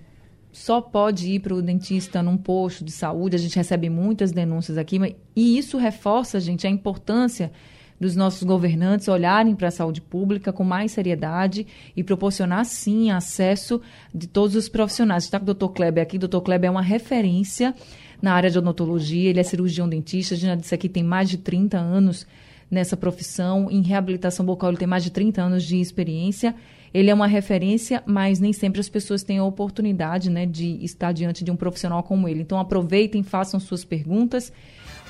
só 0.51 0.81
pode 0.81 1.29
ir 1.29 1.39
para 1.39 1.53
o 1.53 1.62
dentista 1.62 2.23
num 2.23 2.38
posto 2.38 2.83
de 2.83 2.91
saúde. 2.91 3.35
A 3.35 3.39
gente 3.39 3.55
recebe 3.55 3.89
muitas 3.89 4.31
denúncias 4.31 4.77
aqui, 4.77 4.99
e 5.35 5.57
isso 5.57 5.77
reforça, 5.77 6.39
gente, 6.39 6.65
a 6.65 6.69
importância 6.69 7.51
dos 7.99 8.15
nossos 8.15 8.43
governantes 8.43 9.07
olharem 9.07 9.55
para 9.55 9.67
a 9.67 9.71
saúde 9.71 10.01
pública 10.01 10.53
com 10.53 10.63
mais 10.63 10.93
seriedade 10.93 11.67
e 11.95 12.03
proporcionar, 12.03 12.63
sim, 12.63 13.12
acesso 13.12 13.81
de 14.15 14.25
todos 14.25 14.55
os 14.55 14.69
profissionais. 14.69 15.25
Está 15.25 15.38
com 15.38 15.43
o 15.43 15.47
doutor 15.47 15.69
Kleber 15.69 16.01
aqui. 16.01 16.15
O 16.15 16.19
doutor 16.19 16.41
Kleber 16.41 16.69
é 16.69 16.71
uma 16.71 16.81
referência 16.81 17.75
na 18.21 18.33
área 18.33 18.49
de 18.49 18.57
odontologia, 18.57 19.29
ele 19.29 19.39
é 19.39 19.43
cirurgião 19.43 19.88
dentista, 19.88 20.33
a 20.33 20.38
gente 20.38 20.47
já 20.47 20.55
disse 20.55 20.75
aqui, 20.75 20.89
tem 20.89 21.03
mais 21.03 21.29
de 21.29 21.38
30 21.38 21.77
anos 21.77 22.27
nessa 22.69 22.97
profissão. 22.97 23.69
Em 23.71 23.81
reabilitação 23.81 24.45
bucal, 24.45 24.69
ele 24.69 24.77
tem 24.77 24.88
mais 24.88 25.03
de 25.03 25.09
30 25.09 25.41
anos 25.41 25.63
de 25.63 25.79
experiência. 25.79 26.55
Ele 26.93 27.10
é 27.10 27.13
uma 27.13 27.28
referência, 27.28 28.04
mas 28.06 28.39
nem 28.39 28.54
sempre 28.54 28.80
as 28.80 28.89
pessoas 28.89 29.23
têm 29.23 29.38
a 29.38 29.43
oportunidade 29.43 30.30
né, 30.30 30.45
de 30.45 30.84
estar 30.84 31.12
diante 31.12 31.43
de 31.43 31.52
um 31.52 31.56
profissional 31.56 32.04
como 32.04 32.28
ele. 32.28 32.41
Então, 32.41 32.60
aproveitem, 32.60 33.23
façam 33.23 33.60
suas 33.60 33.84
perguntas. 33.84 34.52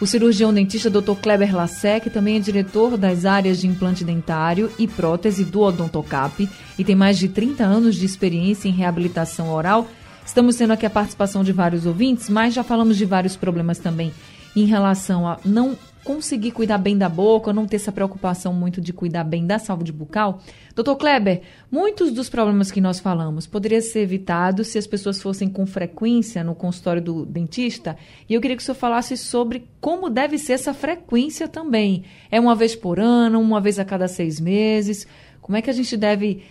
O 0.02 0.08
cirurgião 0.08 0.54
dentista 0.54 0.90
Dr. 0.90 1.16
Kleber 1.22 1.56
Lassec 1.56 2.10
também 2.10 2.38
é 2.38 2.40
diretor 2.40 2.98
das 2.98 3.26
áreas 3.26 3.60
de 3.60 3.68
implante 3.68 4.04
dentário 4.04 4.72
e 4.80 4.88
prótese 4.88 5.44
do 5.44 5.62
Odontocap 5.62 6.48
e 6.78 6.84
tem 6.84 6.96
mais 6.96 7.18
de 7.18 7.28
30 7.28 7.64
anos 7.64 7.96
de 7.96 8.06
experiência 8.06 8.70
em 8.70 8.72
reabilitação 8.72 9.52
oral 9.52 9.88
Estamos 10.30 10.58
tendo 10.58 10.74
aqui 10.74 10.86
a 10.86 10.92
participação 10.92 11.44
de 11.44 11.52
vários 11.52 11.88
ouvintes, 11.88 12.30
mas 12.30 12.54
já 12.54 12.64
falamos 12.64 12.98
de 12.98 13.04
vários 13.04 13.36
problemas 13.36 13.80
também 13.80 14.14
em 14.56 14.64
relação 14.64 15.28
a 15.28 15.40
não 15.44 15.76
conseguir 16.04 16.52
cuidar 16.52 16.78
bem 16.78 16.98
da 16.98 17.10
boca, 17.10 17.54
não 17.54 17.66
ter 17.66 17.76
essa 17.76 17.92
preocupação 17.92 18.54
muito 18.54 18.80
de 18.80 18.94
cuidar 18.94 19.24
bem 19.24 19.46
da 19.46 19.60
saúde 19.60 19.92
bucal. 19.92 20.42
Doutor 20.76 20.96
Kleber, 20.96 21.42
muitos 21.72 22.12
dos 22.12 22.30
problemas 22.30 22.72
que 22.72 22.82
nós 22.82 23.00
falamos 23.00 23.46
poderiam 23.46 23.82
ser 23.82 24.00
evitados 24.00 24.68
se 24.68 24.78
as 24.78 24.88
pessoas 24.88 25.22
fossem 25.22 25.50
com 25.50 25.66
frequência 25.66 26.44
no 26.44 26.56
consultório 26.56 27.02
do 27.02 27.26
dentista. 27.26 27.98
E 28.28 28.34
eu 28.34 28.42
queria 28.42 28.56
que 28.56 28.64
o 28.64 28.66
senhor 28.66 28.76
falasse 28.76 29.18
sobre 29.18 29.68
como 29.82 30.10
deve 30.10 30.38
ser 30.38 30.54
essa 30.54 30.74
frequência 30.74 31.48
também. 31.48 32.04
É 32.32 32.40
uma 32.40 32.56
vez 32.56 32.76
por 32.76 33.00
ano, 33.00 33.40
uma 33.40 33.60
vez 33.60 33.78
a 33.78 33.86
cada 33.86 34.08
seis 34.08 34.40
meses? 34.40 35.08
Como 35.42 35.58
é 35.58 35.62
que 35.62 35.70
a 35.70 35.74
gente 35.74 35.98
deve. 35.98 36.44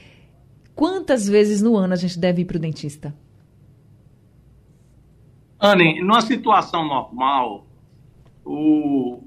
Quantas 0.75 1.29
vezes 1.29 1.61
no 1.63 1.77
ano 1.77 1.95
a 1.95 1.97
gente 1.97 2.19
deve 2.19 2.43
ir 2.43 2.45
para 2.45 2.57
o 2.57 2.61
dentista? 2.61 3.15
Anne, 5.61 6.01
numa 6.01 6.21
situação 6.21 6.87
normal, 6.87 7.67
o, 8.45 9.21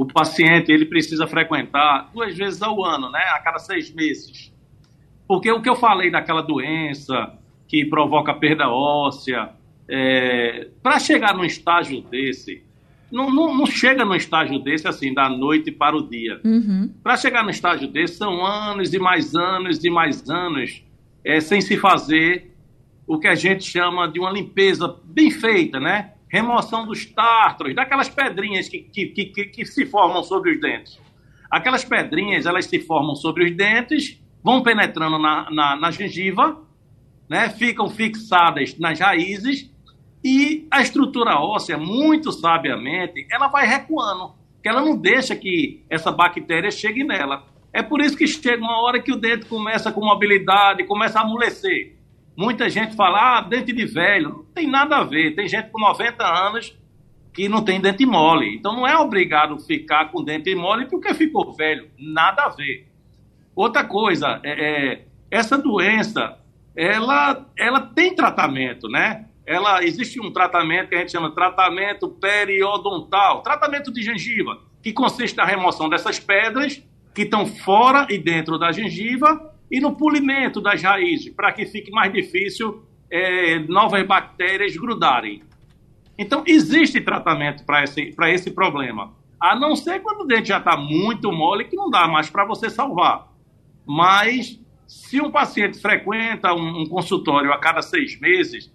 o 0.00 0.06
paciente 0.06 0.72
ele 0.72 0.86
precisa 0.86 1.26
frequentar 1.26 2.08
duas 2.14 2.34
vezes 2.34 2.62
ao 2.62 2.82
ano, 2.82 3.10
né? 3.10 3.20
A 3.34 3.38
cada 3.38 3.58
seis 3.58 3.92
meses. 3.92 4.50
Porque 5.28 5.52
o 5.52 5.60
que 5.60 5.68
eu 5.68 5.76
falei 5.76 6.10
daquela 6.10 6.40
doença 6.40 7.34
que 7.68 7.84
provoca 7.84 8.32
perda 8.32 8.70
óssea, 8.70 9.50
é, 9.86 10.68
para 10.82 10.98
chegar 10.98 11.34
num 11.34 11.44
estágio 11.44 12.00
desse, 12.00 12.62
não, 13.12 13.30
não, 13.30 13.54
não, 13.54 13.66
chega 13.66 14.02
num 14.02 14.14
estágio 14.14 14.58
desse 14.58 14.88
assim, 14.88 15.12
da 15.12 15.28
noite 15.28 15.70
para 15.70 15.94
o 15.94 16.08
dia. 16.08 16.40
Uhum. 16.42 16.90
Para 17.02 17.18
chegar 17.18 17.44
num 17.44 17.50
estágio 17.50 17.86
desse, 17.86 18.14
são 18.14 18.42
anos 18.46 18.94
e 18.94 18.98
mais 18.98 19.34
anos 19.34 19.84
e 19.84 19.90
mais 19.90 20.30
anos 20.30 20.82
é, 21.22 21.40
sem 21.40 21.60
se 21.60 21.76
fazer 21.76 22.56
o 23.06 23.18
que 23.18 23.28
a 23.28 23.34
gente 23.34 23.64
chama 23.64 24.08
de 24.08 24.18
uma 24.18 24.30
limpeza 24.30 24.96
bem 25.04 25.30
feita, 25.30 25.78
né? 25.78 26.12
Remoção 26.30 26.86
dos 26.86 27.04
tártaros, 27.04 27.74
daquelas 27.74 28.08
pedrinhas 28.08 28.68
que, 28.68 28.78
que, 28.78 29.06
que, 29.06 29.44
que, 29.46 29.66
se 29.66 29.84
formam 29.84 30.22
sobre 30.22 30.52
os 30.52 30.60
dentes. 30.60 30.98
Aquelas 31.50 31.84
pedrinhas, 31.84 32.46
elas 32.46 32.66
se 32.66 32.78
formam 32.78 33.16
sobre 33.16 33.44
os 33.44 33.56
dentes, 33.56 34.22
vão 34.42 34.62
penetrando 34.62 35.18
na, 35.18 35.50
na, 35.50 35.76
na 35.76 35.90
gengiva, 35.90 36.62
né, 37.28 37.50
ficam 37.50 37.90
fixadas 37.90 38.78
nas 38.78 38.98
raízes 39.00 39.70
e 40.22 40.68
a 40.70 40.80
estrutura 40.80 41.40
óssea, 41.40 41.76
muito 41.76 42.30
sabiamente, 42.30 43.26
ela 43.30 43.48
vai 43.48 43.66
recuando, 43.66 44.34
que 44.62 44.68
ela 44.68 44.80
não 44.80 44.96
deixa 44.96 45.34
que 45.34 45.84
essa 45.90 46.12
bactéria 46.12 46.70
chegue 46.70 47.02
nela. 47.02 47.44
É 47.72 47.82
por 47.82 48.00
isso 48.00 48.16
que 48.16 48.26
chega 48.26 48.62
uma 48.62 48.82
hora 48.82 49.00
que 49.00 49.12
o 49.12 49.16
dente 49.16 49.46
começa 49.46 49.90
com 49.90 50.04
mobilidade, 50.04 50.84
começa 50.84 51.18
a 51.18 51.22
amolecer. 51.22 51.96
Muita 52.40 52.70
gente 52.70 52.96
fala, 52.96 53.36
ah, 53.36 53.40
dente 53.42 53.70
de 53.70 53.84
velho. 53.84 54.30
Não 54.30 54.44
tem 54.44 54.66
nada 54.66 54.96
a 54.96 55.04
ver. 55.04 55.34
Tem 55.34 55.46
gente 55.46 55.68
com 55.68 55.78
90 55.78 56.24
anos 56.24 56.74
que 57.34 57.50
não 57.50 57.62
tem 57.62 57.78
dente 57.78 58.06
mole. 58.06 58.56
Então 58.56 58.74
não 58.74 58.86
é 58.86 58.96
obrigado 58.96 59.58
ficar 59.58 60.10
com 60.10 60.24
dente 60.24 60.54
mole 60.54 60.86
porque 60.86 61.12
ficou 61.12 61.52
velho. 61.52 61.90
Nada 61.98 62.44
a 62.44 62.48
ver. 62.48 62.88
Outra 63.54 63.84
coisa, 63.84 64.40
é, 64.42 64.52
é, 64.52 65.04
essa 65.30 65.58
doença, 65.58 66.38
ela, 66.74 67.46
ela 67.58 67.82
tem 67.82 68.14
tratamento, 68.14 68.88
né? 68.88 69.26
Ela, 69.44 69.84
existe 69.84 70.18
um 70.18 70.32
tratamento 70.32 70.88
que 70.88 70.94
a 70.94 71.00
gente 71.00 71.12
chama 71.12 71.34
tratamento 71.34 72.08
periodontal, 72.08 73.42
tratamento 73.42 73.92
de 73.92 74.00
gengiva, 74.00 74.58
que 74.82 74.94
consiste 74.94 75.36
na 75.36 75.44
remoção 75.44 75.90
dessas 75.90 76.18
pedras 76.18 76.82
que 77.14 77.20
estão 77.20 77.44
fora 77.44 78.06
e 78.08 78.16
dentro 78.16 78.58
da 78.58 78.72
gengiva 78.72 79.49
e 79.70 79.80
no 79.80 79.94
polimento 79.94 80.60
das 80.60 80.82
raízes, 80.82 81.32
para 81.32 81.52
que 81.52 81.64
fique 81.64 81.90
mais 81.90 82.12
difícil 82.12 82.82
é, 83.10 83.58
novas 83.60 84.04
bactérias 84.06 84.76
grudarem. 84.76 85.42
Então, 86.18 86.42
existe 86.46 87.00
tratamento 87.00 87.64
para 87.64 87.84
esse, 87.84 88.14
esse 88.18 88.50
problema. 88.50 89.12
A 89.40 89.56
não 89.56 89.74
ser 89.74 90.00
quando 90.00 90.22
o 90.22 90.26
dente 90.26 90.48
já 90.48 90.58
está 90.58 90.76
muito 90.76 91.32
mole, 91.32 91.64
que 91.64 91.76
não 91.76 91.88
dá 91.88 92.06
mais 92.06 92.28
para 92.28 92.44
você 92.44 92.68
salvar. 92.68 93.28
Mas, 93.86 94.60
se 94.86 95.20
um 95.20 95.30
paciente 95.30 95.80
frequenta 95.80 96.52
um, 96.52 96.82
um 96.82 96.86
consultório 96.86 97.52
a 97.52 97.58
cada 97.58 97.80
seis 97.80 98.20
meses, 98.20 98.70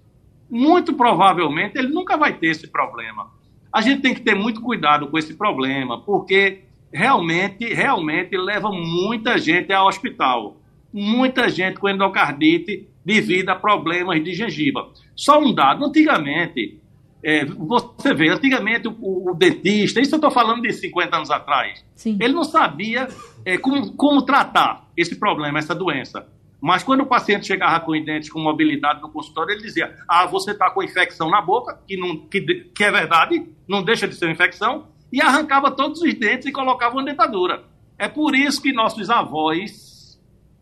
muito 0.50 0.94
provavelmente 0.94 1.78
ele 1.78 1.90
nunca 1.90 2.18
vai 2.18 2.34
ter 2.34 2.48
esse 2.48 2.68
problema. 2.68 3.32
A 3.72 3.82
gente 3.82 4.02
tem 4.02 4.14
que 4.14 4.22
ter 4.22 4.36
muito 4.36 4.62
cuidado 4.62 5.08
com 5.08 5.18
esse 5.18 5.34
problema, 5.36 6.02
porque 6.02 6.64
realmente, 6.92 7.74
realmente 7.74 8.38
leva 8.38 8.72
muita 8.72 9.38
gente 9.38 9.74
ao 9.74 9.88
hospital 9.88 10.56
muita 10.96 11.50
gente 11.50 11.78
com 11.78 11.90
endocardite 11.90 12.88
devido 13.04 13.50
a 13.50 13.56
problemas 13.56 14.24
de 14.24 14.34
gengiva. 14.34 14.90
Só 15.14 15.38
um 15.42 15.54
dado, 15.54 15.84
antigamente, 15.84 16.80
é, 17.22 17.44
você 17.44 18.14
vê, 18.14 18.30
antigamente 18.30 18.88
o, 18.88 18.96
o, 19.02 19.36
dentista, 19.36 20.00
isso 20.00 20.16
eu 20.16 20.18
estou 20.18 20.32
falando 20.32 20.62
de 20.62 20.72
50 20.72 21.18
anos 21.18 21.30
atrás, 21.30 21.86
Sim. 21.96 22.18
ele 22.22 22.34
não 22.34 22.46
sabia 22.46 23.10
é, 23.44 23.58
como, 23.58 23.92
como 23.94 24.22
tratar 24.22 24.90
esse 24.96 25.18
problema, 25.18 25.60
essa 25.60 25.76
doença. 25.76 26.30
Mas 26.62 26.82
quando 26.82 27.02
o 27.02 27.06
paciente 27.06 27.46
chegava 27.46 27.82
com 27.82 27.92
os 27.92 28.06
dentes 28.06 28.30
com 28.30 28.40
mobilidade 28.40 29.02
no 29.02 29.12
consultório, 29.12 29.52
ele 29.52 29.62
dizia: 29.62 29.94
Ah, 30.08 30.26
você 30.26 30.52
está 30.52 30.70
com 30.70 30.82
infecção 30.82 31.30
na 31.30 31.42
boca, 31.42 31.78
que, 31.86 31.98
não, 31.98 32.18
que, 32.18 32.42
que 32.42 32.84
é 32.84 32.90
verdade, 32.90 33.46
não 33.68 33.84
deixa 33.84 34.08
de 34.08 34.16
ser 34.16 34.32
infecção, 34.32 34.88
e 35.12 35.22
arrancava 35.22 35.70
todos 35.72 36.02
os 36.02 36.14
dentes 36.14 36.48
e 36.48 36.54
colocava 36.54 36.96
uma 36.96 37.04
dentadura. 37.04 37.66
É 38.00 38.08
por 38.08 38.34
isso 38.34 38.62
que 38.62 38.72
nossos 38.72 39.10
avós 39.10 39.95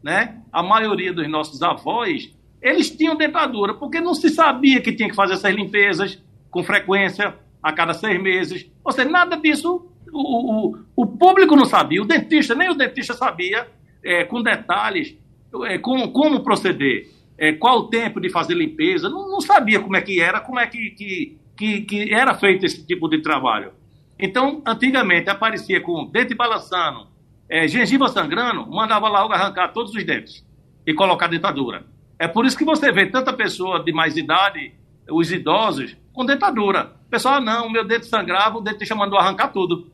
né? 0.03 0.41
A 0.51 0.61
maioria 0.61 1.13
dos 1.13 1.27
nossos 1.29 1.61
avós, 1.61 2.31
eles 2.61 2.91
tinham 2.91 3.15
dentadura, 3.15 3.73
porque 3.73 4.01
não 4.01 4.13
se 4.13 4.29
sabia 4.29 4.81
que 4.81 4.91
tinha 4.91 5.09
que 5.09 5.15
fazer 5.15 5.33
essas 5.33 5.55
limpezas 5.55 6.21
com 6.51 6.63
frequência, 6.63 7.35
a 7.63 7.71
cada 7.71 7.93
seis 7.93 8.21
meses. 8.21 8.69
Ou 8.83 8.91
seja, 8.91 9.09
nada 9.09 9.37
disso 9.37 9.89
o, 10.11 10.71
o, 10.71 10.77
o 10.95 11.07
público 11.07 11.55
não 11.55 11.65
sabia, 11.65 12.01
o 12.01 12.05
dentista, 12.05 12.53
nem 12.53 12.69
o 12.69 12.75
dentista 12.75 13.13
sabia, 13.13 13.67
é, 14.03 14.25
com 14.25 14.43
detalhes, 14.43 15.17
é, 15.65 15.77
como, 15.79 16.11
como 16.11 16.43
proceder, 16.43 17.09
é, 17.37 17.53
qual 17.53 17.79
o 17.79 17.87
tempo 17.87 18.19
de 18.19 18.29
fazer 18.29 18.53
limpeza, 18.53 19.09
não, 19.09 19.29
não, 19.29 19.41
sabia 19.41 19.79
como 19.79 19.95
é 19.95 20.01
que 20.01 20.19
era, 20.19 20.39
como 20.39 20.59
é 20.59 20.67
que, 20.67 20.91
que, 20.91 21.37
que, 21.57 21.81
que 21.81 22.13
era 22.13 22.35
feito 22.35 22.65
esse 22.65 22.85
tipo 22.85 23.07
de 23.07 23.21
trabalho. 23.21 23.71
Então, 24.19 24.61
antigamente 24.65 25.29
aparecia 25.29 25.81
com 25.81 26.05
dente 26.05 26.35
balançando, 26.35 27.07
é, 27.53 27.67
gengiva 27.67 28.07
sangrando, 28.07 28.65
mandava 28.65 29.07
logo 29.07 29.31
arrancar 29.31 29.67
todos 29.67 29.93
os 29.93 30.03
dentes 30.03 30.43
e 30.87 30.91
colocar 30.91 31.27
dentadura. 31.27 31.85
É 32.17 32.27
por 32.27 32.47
isso 32.47 32.57
que 32.57 32.65
você 32.65 32.91
vê 32.91 33.05
tanta 33.05 33.31
pessoa 33.31 33.83
de 33.83 33.93
mais 33.93 34.17
idade, 34.17 34.73
os 35.07 35.31
idosos, 35.31 35.95
com 36.11 36.25
dentadura. 36.25 36.95
O 37.05 37.09
pessoal, 37.11 37.35
ah, 37.35 37.39
não, 37.39 37.69
meu 37.69 37.85
dente 37.85 38.07
sangrava, 38.07 38.57
o 38.57 38.61
dentista 38.61 38.95
mandou 38.95 39.19
arrancar 39.19 39.49
tudo. 39.49 39.91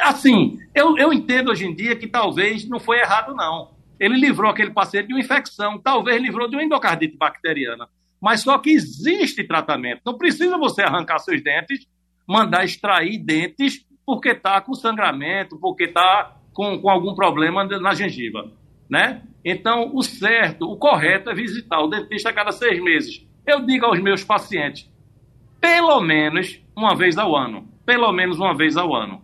Assim, 0.00 0.58
eu, 0.74 0.98
eu 0.98 1.12
entendo 1.12 1.52
hoje 1.52 1.64
em 1.64 1.72
dia 1.72 1.94
que 1.94 2.08
talvez 2.08 2.68
não 2.68 2.80
foi 2.80 2.98
errado, 2.98 3.32
não. 3.32 3.70
Ele 4.00 4.18
livrou 4.18 4.50
aquele 4.50 4.72
paciente 4.72 5.06
de 5.06 5.14
uma 5.14 5.20
infecção, 5.20 5.78
talvez 5.78 6.20
livrou 6.20 6.50
de 6.50 6.56
uma 6.56 6.64
endocardite 6.64 7.16
bacteriana. 7.16 7.88
Mas 8.20 8.40
só 8.40 8.58
que 8.58 8.70
existe 8.70 9.44
tratamento. 9.44 10.00
Não 10.04 10.18
precisa 10.18 10.58
você 10.58 10.82
arrancar 10.82 11.20
seus 11.20 11.40
dentes, 11.40 11.86
mandar 12.26 12.64
extrair 12.64 13.16
dentes 13.16 13.86
porque 14.10 14.30
está 14.30 14.60
com 14.60 14.74
sangramento, 14.74 15.56
porque 15.56 15.84
está 15.84 16.36
com, 16.52 16.80
com 16.80 16.90
algum 16.90 17.14
problema 17.14 17.62
na 17.62 17.94
gengiva, 17.94 18.50
né? 18.88 19.22
Então, 19.44 19.92
o 19.94 20.02
certo, 20.02 20.68
o 20.68 20.76
correto 20.76 21.30
é 21.30 21.34
visitar 21.34 21.80
o 21.80 21.86
dentista 21.86 22.30
a 22.30 22.32
cada 22.32 22.50
seis 22.50 22.82
meses. 22.82 23.24
Eu 23.46 23.64
digo 23.64 23.86
aos 23.86 24.00
meus 24.00 24.24
pacientes, 24.24 24.90
pelo 25.60 26.00
menos 26.00 26.60
uma 26.76 26.96
vez 26.96 27.16
ao 27.18 27.36
ano. 27.36 27.68
Pelo 27.86 28.10
menos 28.10 28.36
uma 28.40 28.52
vez 28.52 28.76
ao 28.76 28.92
ano. 28.92 29.22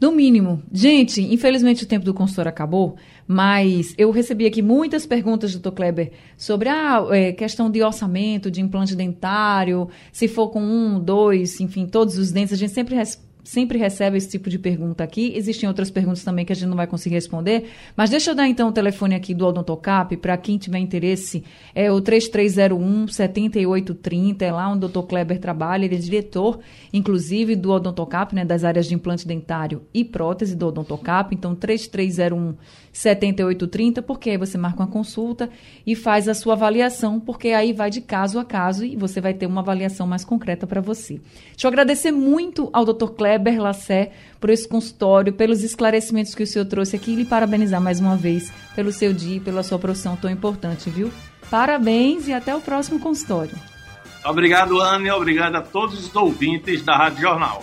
No 0.00 0.10
mínimo. 0.10 0.60
Gente, 0.72 1.22
infelizmente 1.22 1.84
o 1.84 1.86
tempo 1.86 2.04
do 2.04 2.12
consultor 2.12 2.48
acabou, 2.48 2.96
mas 3.24 3.94
eu 3.96 4.10
recebi 4.10 4.46
aqui 4.46 4.60
muitas 4.60 5.06
perguntas, 5.06 5.52
doutor 5.52 5.70
Kleber, 5.70 6.10
sobre 6.36 6.68
a 6.68 7.06
é, 7.12 7.32
questão 7.32 7.70
de 7.70 7.80
orçamento, 7.84 8.50
de 8.50 8.60
implante 8.60 8.96
dentário, 8.96 9.88
se 10.10 10.26
for 10.26 10.48
com 10.48 10.60
um, 10.60 10.98
dois, 10.98 11.60
enfim, 11.60 11.86
todos 11.86 12.18
os 12.18 12.32
dentes. 12.32 12.52
A 12.52 12.56
gente 12.56 12.72
sempre 12.72 12.96
sempre 13.42 13.78
recebe 13.78 14.16
esse 14.16 14.28
tipo 14.28 14.48
de 14.48 14.58
pergunta 14.58 15.02
aqui. 15.02 15.32
Existem 15.34 15.68
outras 15.68 15.90
perguntas 15.90 16.22
também 16.22 16.44
que 16.44 16.52
a 16.52 16.56
gente 16.56 16.68
não 16.68 16.76
vai 16.76 16.86
conseguir 16.86 17.16
responder. 17.16 17.70
Mas 17.96 18.10
deixa 18.10 18.30
eu 18.30 18.34
dar 18.34 18.48
então 18.48 18.68
o 18.68 18.72
telefone 18.72 19.14
aqui 19.14 19.34
do 19.34 19.46
Odontocap 19.46 20.16
para 20.16 20.36
quem 20.36 20.58
tiver 20.58 20.78
interesse. 20.78 21.42
É 21.74 21.90
o 21.90 22.00
3301 22.00 23.08
7830, 23.08 24.44
é 24.44 24.52
lá 24.52 24.68
onde 24.70 24.86
o 24.86 24.88
Dr. 24.88 25.02
Kleber 25.02 25.38
trabalha. 25.38 25.84
Ele 25.84 25.96
é 25.96 25.98
diretor, 25.98 26.60
inclusive, 26.92 27.56
do 27.56 27.70
Odontocap, 27.70 28.34
né, 28.34 28.44
das 28.44 28.64
áreas 28.64 28.86
de 28.86 28.94
implante 28.94 29.26
dentário 29.26 29.82
e 29.92 30.04
prótese 30.04 30.54
do 30.54 30.68
Odontocap. 30.68 31.34
Então, 31.34 31.54
3301 31.54 32.54
7830, 32.92 34.02
porque 34.02 34.30
aí 34.30 34.36
você 34.36 34.58
marca 34.58 34.82
uma 34.82 34.88
consulta 34.88 35.48
e 35.86 35.96
faz 35.96 36.28
a 36.28 36.34
sua 36.34 36.52
avaliação, 36.52 37.18
porque 37.18 37.48
aí 37.48 37.72
vai 37.72 37.90
de 37.90 38.00
caso 38.00 38.38
a 38.38 38.44
caso 38.44 38.84
e 38.84 38.96
você 38.96 39.20
vai 39.20 39.32
ter 39.32 39.46
uma 39.46 39.62
avaliação 39.62 40.06
mais 40.06 40.24
concreta 40.24 40.66
para 40.66 40.80
você. 40.80 41.20
Deixa 41.50 41.66
eu 41.66 41.68
agradecer 41.68 42.12
muito 42.12 42.68
ao 42.72 42.84
Dr. 42.84 43.10
Kleber 43.16 43.60
Lassé 43.60 44.12
por 44.38 44.50
esse 44.50 44.68
consultório, 44.68 45.32
pelos 45.32 45.62
esclarecimentos 45.62 46.34
que 46.34 46.42
o 46.42 46.46
senhor 46.46 46.66
trouxe 46.66 46.96
aqui 46.96 47.12
e 47.12 47.16
lhe 47.16 47.24
parabenizar 47.24 47.80
mais 47.80 47.98
uma 47.98 48.16
vez 48.16 48.52
pelo 48.74 48.92
seu 48.92 49.12
dia 49.12 49.36
e 49.36 49.40
pela 49.40 49.62
sua 49.62 49.78
profissão 49.78 50.16
tão 50.16 50.30
importante, 50.30 50.90
viu? 50.90 51.10
Parabéns 51.50 52.28
e 52.28 52.32
até 52.32 52.54
o 52.54 52.60
próximo 52.60 53.00
consultório. 53.00 53.56
Obrigado, 54.24 54.80
Anne, 54.80 55.10
obrigado 55.10 55.56
a 55.56 55.62
todos 55.62 56.06
os 56.06 56.14
ouvintes 56.14 56.82
da 56.82 56.96
Rádio 56.96 57.20
Jornal. 57.22 57.62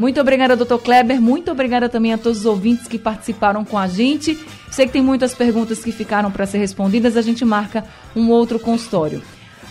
Muito 0.00 0.18
obrigada, 0.18 0.56
doutor 0.56 0.78
Kleber. 0.78 1.20
Muito 1.20 1.50
obrigada 1.50 1.86
também 1.86 2.14
a 2.14 2.16
todos 2.16 2.38
os 2.38 2.46
ouvintes 2.46 2.88
que 2.88 2.98
participaram 2.98 3.66
com 3.66 3.76
a 3.76 3.86
gente. 3.86 4.36
Sei 4.70 4.86
que 4.86 4.92
tem 4.92 5.02
muitas 5.02 5.34
perguntas 5.34 5.84
que 5.84 5.92
ficaram 5.92 6.30
para 6.30 6.46
ser 6.46 6.56
respondidas. 6.56 7.18
A 7.18 7.22
gente 7.22 7.44
marca 7.44 7.84
um 8.16 8.30
outro 8.30 8.58
consultório. 8.58 9.22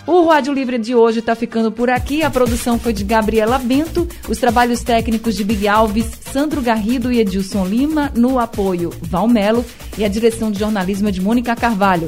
O 0.06 0.28
Rádio 0.28 0.54
Livre 0.54 0.78
de 0.78 0.94
hoje 0.94 1.18
está 1.18 1.34
ficando 1.34 1.72
por 1.72 1.90
aqui. 1.90 2.22
A 2.22 2.30
produção 2.30 2.78
foi 2.78 2.94
de 2.94 3.04
Gabriela 3.04 3.58
Bento, 3.58 4.08
os 4.28 4.38
trabalhos 4.38 4.84
técnicos 4.84 5.36
de 5.36 5.44
Big 5.44 5.68
Alves, 5.68 6.12
Sandro 6.32 6.62
Garrido 6.62 7.12
e 7.12 7.20
Edilson 7.20 7.66
Lima, 7.66 8.12
no 8.16 8.38
apoio 8.38 8.92
Valmelo 9.02 9.66
e 9.98 10.06
a 10.06 10.08
direção 10.08 10.52
de 10.52 10.60
jornalismo 10.60 11.08
é 11.08 11.12
de 11.12 11.22
Mônica 11.22 11.56
Carvalho. 11.56 12.08